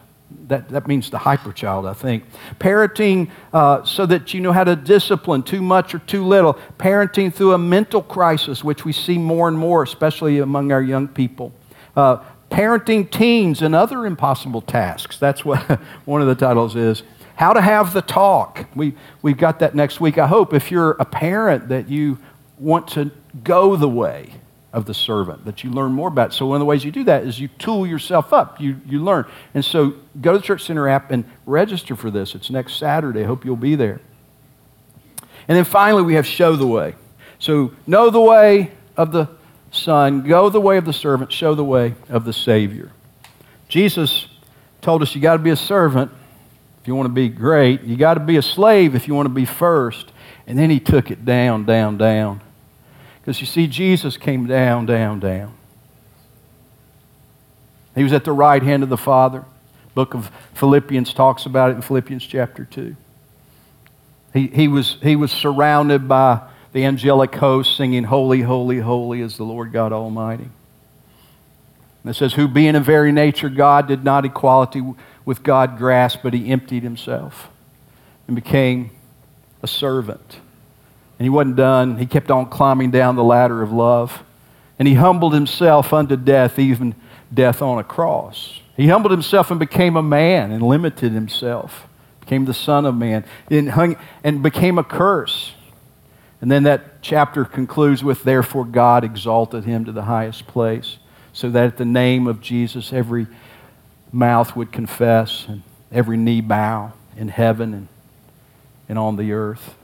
[0.48, 2.26] That, that means the hyper child, I think.
[2.60, 6.60] Parenting uh, so that you know how to discipline too much or too little.
[6.78, 11.08] Parenting through a mental crisis, which we see more and more, especially among our young
[11.08, 11.54] people.
[11.96, 12.18] Uh,
[12.52, 15.18] parenting teens and other impossible tasks.
[15.18, 15.60] That's what
[16.06, 17.04] one of the titles is.
[17.36, 18.68] How to have the talk.
[18.76, 20.18] We, we've got that next week.
[20.18, 22.20] I hope if you're a parent that you
[22.60, 23.10] want to
[23.44, 24.34] go the way
[24.74, 26.34] of the servant, that you learn more about.
[26.34, 28.62] So one of the ways you do that is you tool yourself up.
[28.62, 29.26] You, you learn.
[29.54, 32.36] And so go to the Church Center app and register for this.
[32.36, 33.22] It's next Saturday.
[33.22, 34.02] I hope you'll be there.
[35.48, 36.96] And then finally, we have show the way.
[37.40, 39.30] So know the way of the
[39.72, 42.92] Son, go the way of the servant, show the way of the Savior.
[43.70, 44.28] Jesus
[44.82, 46.12] told us you got to be a servant
[46.82, 47.84] if you want to be great.
[47.84, 50.12] You got to be a slave if you want to be first.
[50.46, 52.42] And then he took it down, down, down.
[53.22, 55.54] Because you see, Jesus came down, down, down.
[57.96, 59.46] He was at the right hand of the Father.
[59.94, 62.96] Book of Philippians talks about it in Philippians chapter 2.
[64.34, 66.42] He, he, was, he was surrounded by
[66.74, 70.50] the angelic host singing, Holy, holy, holy is the Lord God Almighty.
[72.04, 74.82] And it says, Who being in very nature God did not equality
[75.26, 77.50] with God grasp, but he emptied himself
[78.28, 78.92] and became
[79.62, 80.40] a servant.
[81.20, 81.98] And he wasn't done.
[81.98, 84.24] He kept on climbing down the ladder of love.
[84.80, 86.96] And he humbled himself unto death, even
[87.32, 88.60] death on a cross.
[88.76, 91.88] He humbled himself and became a man and limited himself,
[92.22, 95.54] became the Son of Man, and, hung, and became a curse.
[96.42, 100.98] And then that chapter concludes with, Therefore God exalted him to the highest place,
[101.34, 103.28] so that at the name of Jesus every
[104.12, 107.88] mouth would confess and every knee bow in heaven and,
[108.90, 109.76] and on the earth.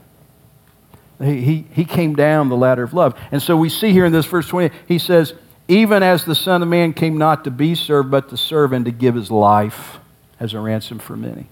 [1.22, 3.18] He, he, he came down the ladder of love.
[3.32, 5.34] And so we see here in this verse 20, he says,
[5.66, 8.84] Even as the Son of Man came not to be served, but to serve and
[8.84, 9.98] to give his life
[10.38, 11.46] as a ransom for many.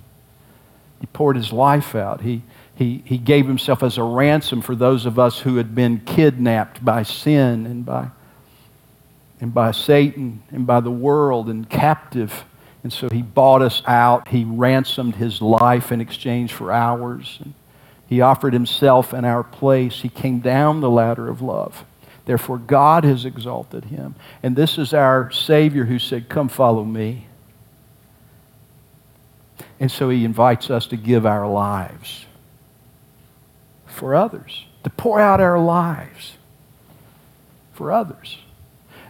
[1.01, 2.23] He poured his life out.
[2.23, 2.43] He,
[2.75, 6.85] he, he gave himself as a ransom for those of us who had been kidnapped
[6.85, 8.09] by sin and by,
[9.41, 12.45] and by Satan and by the world and captive.
[12.83, 14.29] And so he bought us out.
[14.29, 17.39] He ransomed his life in exchange for ours.
[17.43, 17.55] And
[18.07, 20.01] he offered himself in our place.
[20.03, 21.85] He came down the ladder of love.
[22.27, 24.17] Therefore, God has exalted him.
[24.43, 27.27] And this is our Savior who said, Come follow me.
[29.79, 32.25] And so he invites us to give our lives
[33.87, 36.35] for others, to pour out our lives
[37.73, 38.39] for others.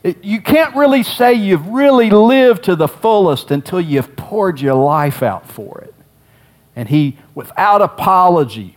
[0.02, 4.74] It, you can't really say you've really lived to the fullest until you've poured your
[4.74, 5.94] life out for it.
[6.74, 8.76] And he, without apology,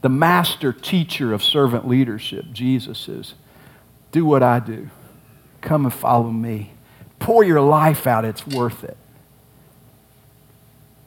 [0.00, 3.34] the master teacher of servant leadership, Jesus says,
[4.10, 4.90] do what I do.
[5.60, 6.72] Come and follow me.
[7.18, 8.96] Pour your life out, it's worth it.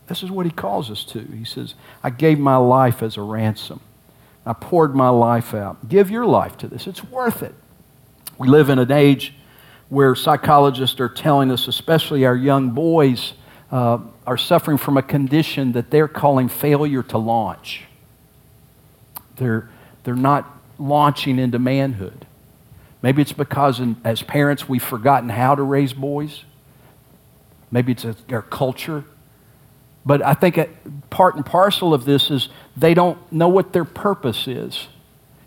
[0.08, 1.20] This is what he calls us to.
[1.20, 3.80] He says, I gave my life as a ransom.
[4.46, 5.90] I poured my life out.
[5.90, 6.86] Give your life to this.
[6.86, 7.56] It's worth it.
[8.38, 9.34] We live in an age
[9.90, 13.34] where psychologists are telling us, especially our young boys,
[13.72, 17.86] uh, are suffering from a condition that they're calling failure to launch.
[19.38, 19.70] They're,
[20.04, 22.26] they're not launching into manhood.
[23.02, 26.44] Maybe it's because in, as parents we've forgotten how to raise boys.
[27.72, 29.04] Maybe it's a, our culture.
[30.06, 30.60] But I think
[31.10, 34.88] part and parcel of this is they don't know what their purpose is.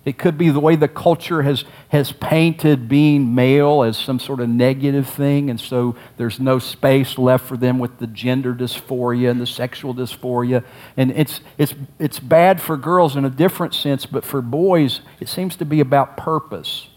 [0.04, 4.40] It could be the way the culture has, has painted being male as some sort
[4.40, 9.30] of negative thing, and so there's no space left for them with the gender dysphoria
[9.30, 10.64] and the sexual dysphoria.
[10.96, 15.28] And it's, it's, it's bad for girls in a different sense, but for boys, it
[15.28, 16.88] seems to be about purpose.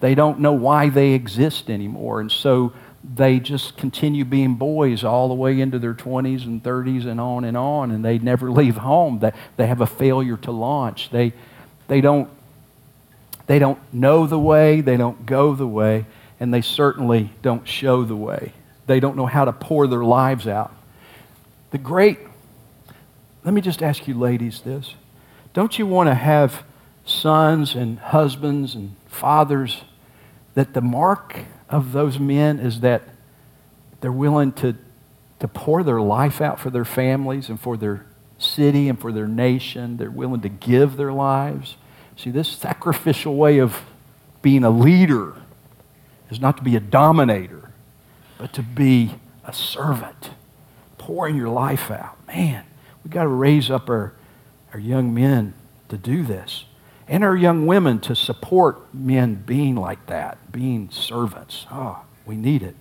[0.00, 5.28] They don't know why they exist anymore, and so they just continue being boys all
[5.28, 8.76] the way into their 20s and 30s and on and on, and they never leave
[8.76, 9.18] home.
[9.20, 11.10] They, they have a failure to launch.
[11.10, 11.32] They,
[11.86, 12.28] they don't
[13.48, 16.04] they don't know the way, they don't go the way,
[16.38, 18.52] and they certainly don't show the way.
[18.86, 20.72] They don't know how to pour their lives out.
[21.70, 22.18] The great,
[23.44, 24.94] let me just ask you, ladies, this.
[25.54, 26.62] Don't you want to have
[27.06, 29.82] sons and husbands and fathers
[30.52, 33.02] that the mark of those men is that
[34.00, 34.76] they're willing to,
[35.40, 38.06] to pour their life out for their families and for their
[38.38, 39.96] city and for their nation?
[39.96, 41.76] They're willing to give their lives.
[42.16, 43.80] See, this sacrificial way of
[44.42, 45.34] being a leader
[46.30, 47.70] is not to be a dominator,
[48.38, 50.30] but to be a servant,
[50.98, 52.16] pouring your life out.
[52.26, 52.64] Man,
[53.02, 54.14] we've got to raise up our,
[54.72, 55.54] our young men
[55.88, 56.64] to do this
[57.08, 61.66] and our young women to support men being like that, being servants.
[61.70, 62.76] Oh, we need it.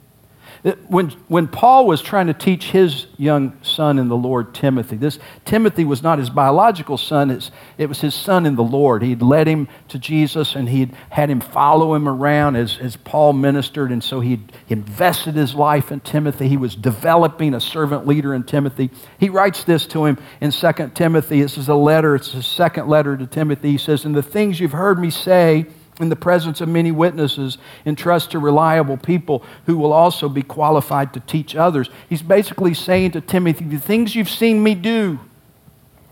[0.88, 5.20] When, when Paul was trying to teach his young son in the Lord, Timothy, this
[5.46, 7.40] Timothy was not his biological son,
[7.78, 9.04] it was his son in the Lord.
[9.04, 13.34] He'd led him to Jesus and he'd had him follow him around as, as Paul
[13.34, 16.48] ministered, and so he'd invested his life in Timothy.
[16.48, 18.90] He was developing a servant leader in Timothy.
[19.20, 21.42] He writes this to him in 2 Timothy.
[21.42, 23.72] This is a letter, it's his second letter to Timothy.
[23.72, 25.68] He says, And the things you've heard me say,
[26.00, 31.14] in the presence of many witnesses, entrust to reliable people who will also be qualified
[31.14, 31.90] to teach others.
[32.08, 35.20] He's basically saying to Timothy, the things you've seen me do,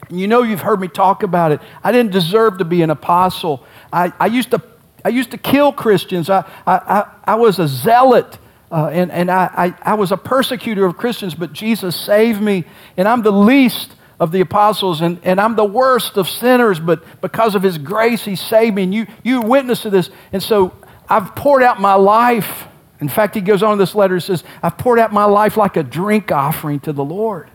[0.10, 1.60] you know you've heard me talk about it.
[1.84, 3.64] I didn't deserve to be an apostle.
[3.92, 4.62] I, I, used, to,
[5.04, 6.30] I used to kill Christians.
[6.30, 8.38] I, I, I was a zealot.
[8.72, 12.66] Uh, and and I, I, I was a persecutor of Christians, but Jesus saved me,
[12.98, 17.04] and I'm the least of the apostles, and, and I'm the worst of sinners, but
[17.22, 18.84] because of his grace, he saved me.
[18.84, 20.10] And you, you witness to this.
[20.32, 20.74] And so
[21.10, 22.68] I've poured out my life.
[23.02, 25.58] In fact, he goes on in this letter, he says, I've poured out my life
[25.58, 27.50] like a drink offering to the Lord.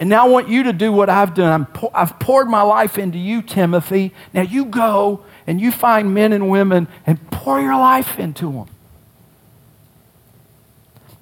[0.00, 1.66] And now I want you to do what I've done.
[1.94, 4.14] i have poured my life into you, Timothy.
[4.32, 8.66] Now you go and you find men and women and pour your life into them.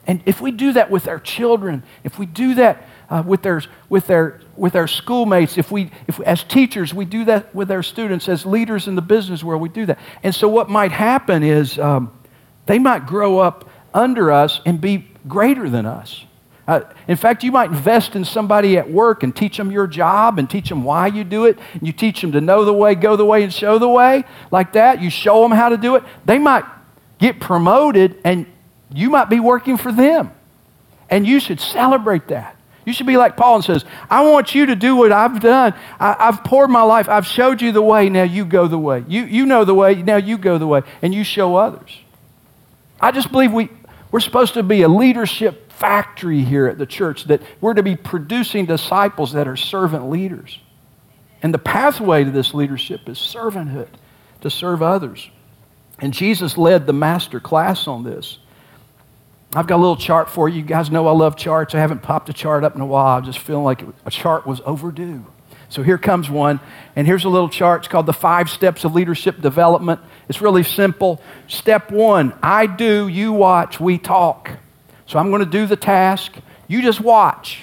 [0.08, 3.62] And if we do that with our children, if we do that uh, with, their,
[3.90, 7.82] with, their, with our schoolmates, if we, if as teachers, we do that with our
[7.82, 9.98] students, as leaders in the business world, we do that.
[10.22, 12.10] And so what might happen is um,
[12.64, 16.24] they might grow up under us and be greater than us.
[16.66, 20.38] Uh, in fact, you might invest in somebody at work and teach them your job
[20.38, 21.58] and teach them why you do it.
[21.74, 24.24] And you teach them to know the way, go the way, and show the way,
[24.50, 25.02] like that.
[25.02, 26.02] You show them how to do it.
[26.24, 26.64] They might
[27.18, 28.46] get promoted, and
[28.92, 30.32] you might be working for them.
[31.10, 32.56] And you should celebrate that.
[32.84, 35.74] You should be like Paul and says, I want you to do what I've done.
[36.00, 37.08] I, have poured my life.
[37.08, 38.08] I've showed you the way.
[38.08, 39.04] Now you go the way.
[39.06, 39.96] You, you know the way.
[40.02, 40.82] Now you go the way.
[41.02, 41.98] And you show others.
[43.00, 43.68] I just believe we,
[44.10, 47.94] we're supposed to be a leadership factory here at the church, that we're to be
[47.94, 50.58] producing disciples that are servant leaders.
[51.42, 53.90] And the pathway to this leadership is servanthood,
[54.40, 55.30] to serve others.
[56.00, 58.38] And Jesus led the master class on this.
[59.54, 60.56] I've got a little chart for you.
[60.56, 61.74] You guys know I love charts.
[61.74, 63.18] I haven't popped a chart up in a while.
[63.18, 65.24] I'm just feeling like a chart was overdue.
[65.70, 66.60] So here comes one.
[66.96, 67.82] And here's a little chart.
[67.82, 70.00] It's called the Five Steps of Leadership Development.
[70.28, 71.22] It's really simple.
[71.46, 74.50] Step one I do, you watch, we talk.
[75.06, 76.34] So I'm going to do the task.
[76.66, 77.62] You just watch.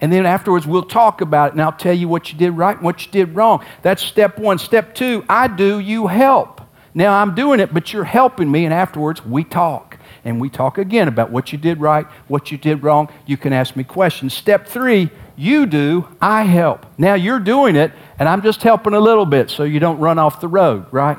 [0.00, 2.76] And then afterwards, we'll talk about it and I'll tell you what you did right
[2.76, 3.64] and what you did wrong.
[3.82, 4.58] That's step one.
[4.58, 6.60] Step two I do, you help.
[6.94, 9.91] Now I'm doing it, but you're helping me, and afterwards, we talk
[10.24, 13.08] and we talk again about what you did right, what you did wrong.
[13.26, 14.34] You can ask me questions.
[14.34, 16.86] Step three, you do, I help.
[16.98, 20.18] Now you're doing it, and I'm just helping a little bit so you don't run
[20.18, 21.18] off the road, right?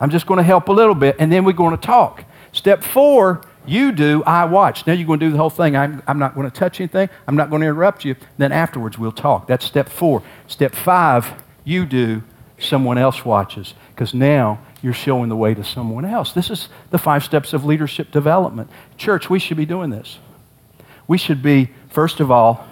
[0.00, 2.24] I'm just going to help a little bit, and then we're going to talk.
[2.52, 4.86] Step four, you do, I watch.
[4.86, 5.76] Now you're going to do the whole thing.
[5.76, 7.10] I'm, I'm not going to touch anything.
[7.26, 8.16] I'm not going to interrupt you.
[8.38, 9.46] Then afterwards, we'll talk.
[9.46, 10.22] That's step four.
[10.46, 11.32] Step five,
[11.64, 12.22] you do,
[12.58, 13.74] someone else watches.
[13.90, 16.32] Because now you're showing the way to someone else.
[16.32, 18.70] This is the five steps of leadership development.
[18.96, 20.18] Church, we should be doing this.
[21.06, 22.66] We should be, first of all,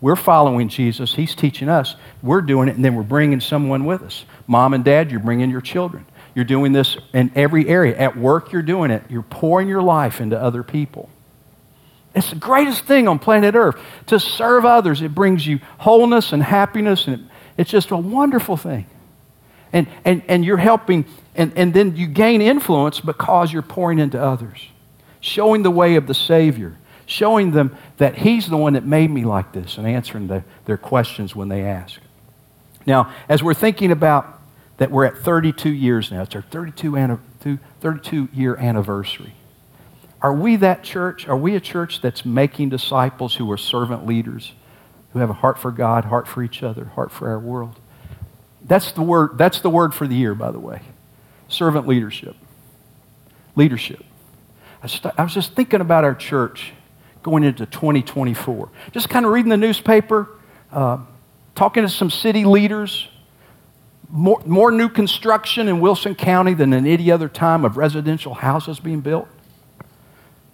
[0.00, 1.14] we're following Jesus.
[1.14, 1.96] He's teaching us.
[2.22, 4.24] We're doing it, and then we're bringing someone with us.
[4.46, 6.06] Mom and dad, you're bringing your children.
[6.34, 7.96] You're doing this in every area.
[7.96, 9.02] At work, you're doing it.
[9.10, 11.10] You're pouring your life into other people.
[12.14, 15.02] It's the greatest thing on planet Earth to serve others.
[15.02, 17.20] It brings you wholeness and happiness, and it,
[17.56, 18.86] it's just a wonderful thing.
[19.72, 21.04] And, and, and you're helping
[21.34, 24.68] and, and then you gain influence because you're pouring into others,
[25.20, 26.76] showing the way of the Savior,
[27.06, 30.76] showing them that He's the one that made me like this, and answering the, their
[30.76, 32.00] questions when they ask.
[32.86, 34.40] Now, as we're thinking about
[34.78, 36.96] that we're at 32 years now, it's our 32,
[37.80, 39.34] 32 year anniversary.
[40.22, 41.28] Are we that church?
[41.28, 44.52] Are we a church that's making disciples who are servant leaders,
[45.12, 47.78] who have a heart for God, heart for each other, heart for our world?
[48.62, 50.82] That's the word, that's the word for the year, by the way
[51.52, 52.36] servant leadership.
[53.56, 54.04] Leadership.
[54.82, 56.72] I, st- I was just thinking about our church
[57.22, 58.68] going into 2024.
[58.92, 60.28] Just kind of reading the newspaper,
[60.72, 60.98] uh,
[61.54, 63.08] talking to some city leaders.
[64.08, 68.80] More, more new construction in Wilson County than in any other time of residential houses
[68.80, 69.28] being built.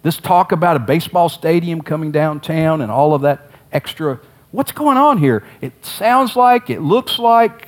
[0.03, 4.19] This talk about a baseball stadium coming downtown and all of that extra.
[4.51, 5.43] What's going on here?
[5.59, 7.66] It sounds like, it looks like,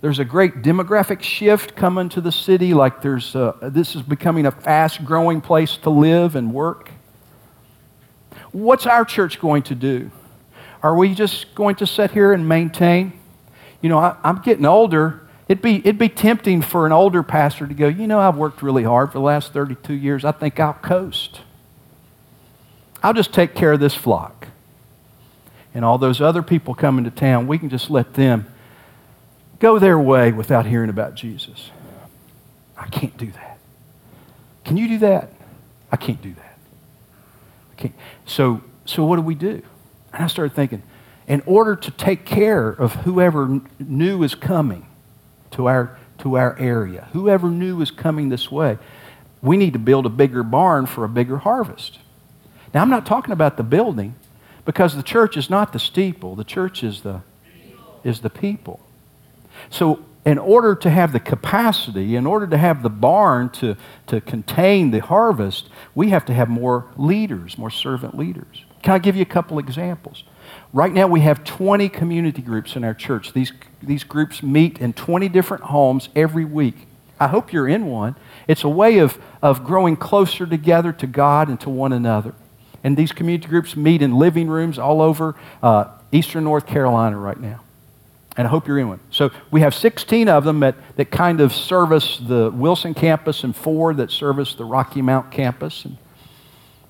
[0.00, 4.46] there's a great demographic shift coming to the city, like there's a, this is becoming
[4.46, 6.90] a fast growing place to live and work.
[8.52, 10.10] What's our church going to do?
[10.82, 13.12] Are we just going to sit here and maintain?
[13.82, 15.20] You know, I, am getting older.
[15.48, 18.62] It'd be, it'd be tempting for an older pastor to go, you know, I've worked
[18.62, 20.24] really hard for the last 32 years.
[20.24, 21.42] I think I'll coast.
[23.02, 24.48] I'll just take care of this flock.
[25.74, 28.46] And all those other people coming to town, we can just let them
[29.60, 31.70] go their way without hearing about Jesus.
[32.76, 33.58] I can't do that.
[34.64, 35.30] Can you do that?
[35.92, 36.58] I can't do that.
[37.72, 37.94] I can't.
[38.26, 39.62] So, so what do we do?
[40.12, 40.82] And I started thinking,
[41.28, 44.86] in order to take care of whoever new is coming
[45.52, 48.78] to our, to our area, whoever new is coming this way,
[49.42, 51.98] we need to build a bigger barn for a bigger harvest.
[52.74, 54.14] Now, I'm not talking about the building
[54.64, 57.22] because the church is not the steeple, the church is the,
[58.04, 58.80] is the people.
[59.68, 64.20] So, in order to have the capacity, in order to have the barn to, to
[64.20, 68.64] contain the harvest, we have to have more leaders, more servant leaders.
[68.82, 70.24] Can I give you a couple examples?
[70.72, 73.32] Right now, we have 20 community groups in our church.
[73.32, 73.52] These,
[73.82, 76.86] these groups meet in 20 different homes every week.
[77.18, 78.16] I hope you're in one.
[78.46, 82.34] It's a way of, of growing closer together to God and to one another.
[82.82, 87.38] And these community groups meet in living rooms all over uh, eastern North Carolina right
[87.38, 87.60] now.
[88.36, 89.00] And I hope you're in one.
[89.10, 93.54] So we have 16 of them that, that kind of service the Wilson campus and
[93.54, 95.84] four that service the Rocky Mount campus.
[95.84, 95.96] And,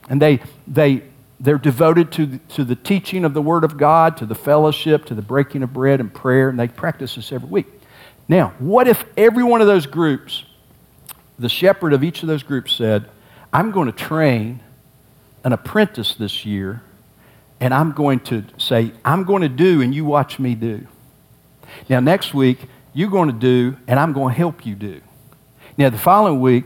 [0.09, 1.03] and they, they,
[1.41, 5.07] they're devoted to the, to the teaching of the Word of God, to the fellowship,
[5.07, 7.67] to the breaking of bread and prayer, and they practice this every week.
[8.29, 10.45] Now, what if every one of those groups,
[11.39, 13.09] the shepherd of each of those groups said,
[13.53, 14.61] I'm going to train
[15.43, 16.83] an apprentice this year,
[17.59, 20.87] and I'm going to say, I'm going to do, and you watch me do.
[21.89, 25.01] Now, next week, you're going to do, and I'm going to help you do.
[25.77, 26.65] Now, the following week,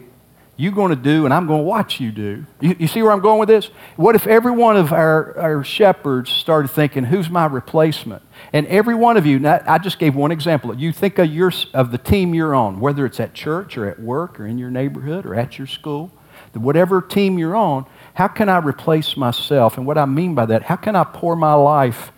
[0.57, 2.46] you're going to do, and I'm going to watch you do.
[2.61, 3.66] You, you, see where I'm going with this?
[3.96, 8.22] What if every one of our, our shepherds started thinking, who's my replacement?
[8.52, 10.74] And every one of you, I just gave one example.
[10.78, 13.98] You think of, your, of the team you're on, whether it's at church or at
[13.98, 16.12] work or in your neighborhood or at your school,
[16.52, 19.76] whatever team you're on, how can I replace myself?
[19.76, 22.12] And what I mean by that, how can I pour my life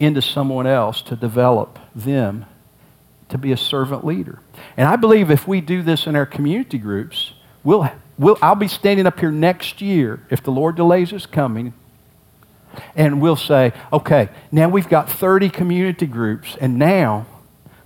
[0.00, 2.46] into someone else to develop them
[3.28, 4.40] to be a servant leader?
[4.76, 7.32] And I believe if we do this in our community groups,
[7.64, 11.74] we'll, we'll, I'll be standing up here next year if the Lord delays his coming.
[12.94, 17.26] And we'll say, okay, now we've got 30 community groups, and now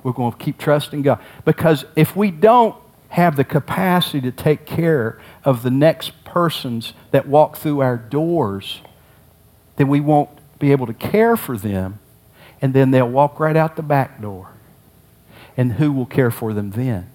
[0.02, 1.20] we're going to keep trusting God.
[1.44, 2.76] Because if we don't
[3.10, 8.80] have the capacity to take care of the next persons that walk through our doors,
[9.76, 11.98] then we won't be able to care for them,
[12.62, 14.48] and then they'll walk right out the back door.
[15.56, 17.10] And who will care for them then?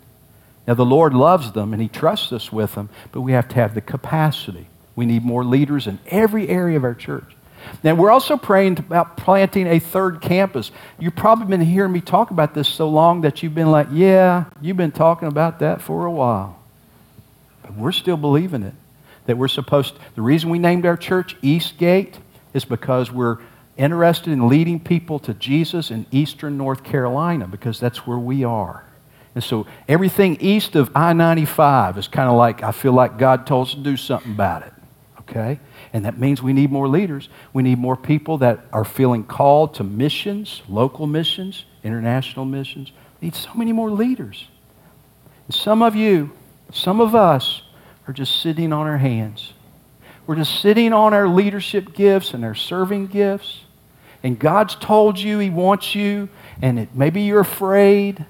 [0.67, 3.55] Now, the Lord loves them and He trusts us with them, but we have to
[3.55, 4.67] have the capacity.
[4.95, 7.35] We need more leaders in every area of our church.
[7.83, 10.71] Now, we're also praying about planting a third campus.
[10.99, 14.45] You've probably been hearing me talk about this so long that you've been like, yeah,
[14.61, 16.59] you've been talking about that for a while.
[17.61, 18.73] But we're still believing it
[19.25, 22.17] that we're supposed to, the reason we named our church Eastgate
[22.53, 23.37] is because we're
[23.77, 28.83] interested in leading people to Jesus in eastern North Carolina because that's where we are.
[29.35, 33.45] And so everything east of I 95 is kind of like, I feel like God
[33.45, 34.73] told us to do something about it.
[35.21, 35.59] Okay?
[35.93, 37.29] And that means we need more leaders.
[37.53, 42.91] We need more people that are feeling called to missions, local missions, international missions.
[43.21, 44.47] We need so many more leaders.
[45.45, 46.31] And some of you,
[46.71, 47.61] some of us,
[48.07, 49.53] are just sitting on our hands.
[50.25, 53.65] We're just sitting on our leadership gifts and our serving gifts.
[54.23, 56.29] And God's told you He wants you,
[56.61, 58.25] and it, maybe you're afraid,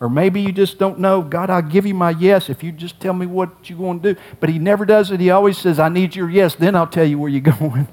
[0.00, 1.22] or maybe you just don't know.
[1.22, 4.14] God, I'll give you my yes if you just tell me what you're going to
[4.14, 4.20] do.
[4.40, 5.20] But He never does it.
[5.20, 7.88] He always says, I need your yes, then I'll tell you where you're going.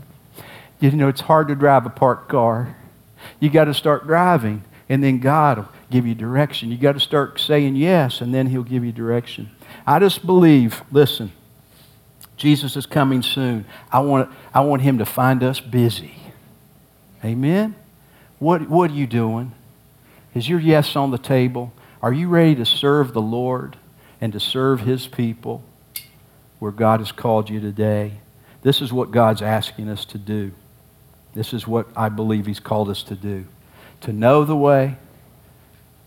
[0.79, 2.77] you know, it's hard to drive a parked car.
[3.39, 6.71] You got to start driving, and then God will give you direction.
[6.71, 9.49] You got to start saying yes, and then He'll give you direction.
[9.85, 11.31] I just believe, listen,
[12.41, 13.65] Jesus is coming soon.
[13.91, 16.15] I want, I want him to find us busy.
[17.23, 17.75] Amen?
[18.39, 19.51] What, what are you doing?
[20.33, 21.73] Is your yes on the table?
[22.01, 23.77] Are you ready to serve the Lord
[24.19, 25.63] and to serve his people
[26.59, 28.13] where God has called you today?
[28.63, 30.51] This is what God's asking us to do.
[31.33, 33.45] This is what I believe he's called us to do.
[34.01, 34.97] To know the way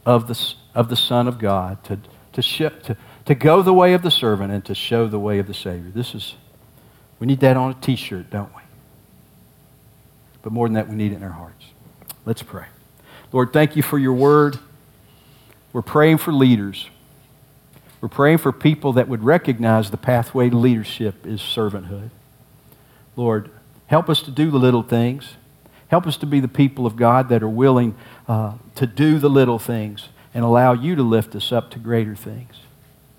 [0.04, 1.98] of the, of the Son of God, to,
[2.32, 5.38] to, sh- to, to go the way of the servant and to show the way
[5.38, 5.90] of the Savior.
[5.90, 6.34] This is,
[7.20, 8.62] we need that on a t shirt, don't we?
[10.44, 11.64] But more than that, we need it in our hearts.
[12.26, 12.66] Let's pray.
[13.32, 14.58] Lord, thank you for your word.
[15.72, 16.90] We're praying for leaders.
[18.02, 22.10] We're praying for people that would recognize the pathway to leadership is servanthood.
[23.16, 23.50] Lord,
[23.86, 25.34] help us to do the little things.
[25.88, 27.94] Help us to be the people of God that are willing
[28.28, 32.14] uh, to do the little things and allow you to lift us up to greater
[32.14, 32.56] things.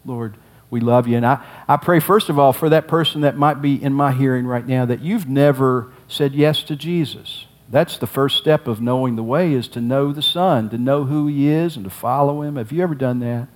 [0.05, 0.35] Lord,
[0.69, 1.17] we love you.
[1.17, 4.11] And I, I pray, first of all, for that person that might be in my
[4.11, 7.45] hearing right now that you've never said yes to Jesus.
[7.67, 11.05] That's the first step of knowing the way is to know the Son, to know
[11.05, 12.57] who He is and to follow Him.
[12.57, 13.47] Have you ever done that?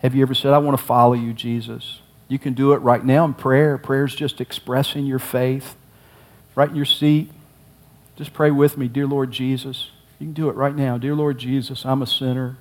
[0.00, 2.00] Have you ever said, I want to follow you, Jesus?
[2.28, 3.78] You can do it right now in prayer.
[3.78, 5.76] Prayer is just expressing your faith.
[6.54, 7.30] Right in your seat.
[8.16, 9.90] Just pray with me, dear Lord Jesus.
[10.18, 10.98] You can do it right now.
[10.98, 12.56] Dear Lord Jesus, I'm a sinner.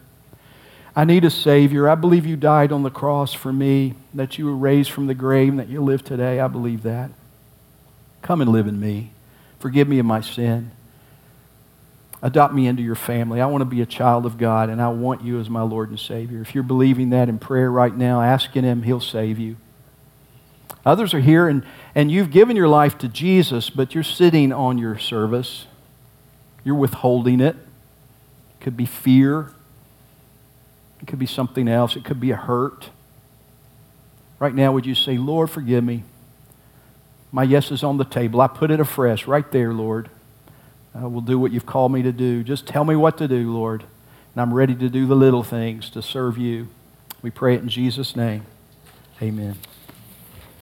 [0.95, 1.89] I need a Savior.
[1.89, 5.13] I believe you died on the cross for me, that you were raised from the
[5.13, 6.39] grave, and that you live today.
[6.39, 7.11] I believe that.
[8.21, 9.11] Come and live in me.
[9.59, 10.71] Forgive me of my sin.
[12.23, 13.41] Adopt me into your family.
[13.41, 15.89] I want to be a child of God, and I want you as my Lord
[15.89, 16.39] and Savior.
[16.41, 19.57] If you're believing that in prayer right now, asking Him, He'll save you.
[20.85, 21.63] Others are here, and,
[21.95, 25.65] and you've given your life to Jesus, but you're sitting on your service.
[26.63, 27.55] You're withholding it.
[27.55, 29.51] It could be fear.
[31.01, 31.95] It could be something else.
[31.95, 32.89] It could be a hurt.
[34.37, 36.03] Right now, would you say, Lord, forgive me?
[37.31, 38.41] My yes is on the table.
[38.41, 40.09] I put it afresh right there, Lord.
[40.93, 42.43] I will do what you've called me to do.
[42.43, 43.83] Just tell me what to do, Lord.
[44.33, 46.67] And I'm ready to do the little things to serve you.
[47.21, 48.45] We pray it in Jesus' name.
[49.21, 49.57] Amen.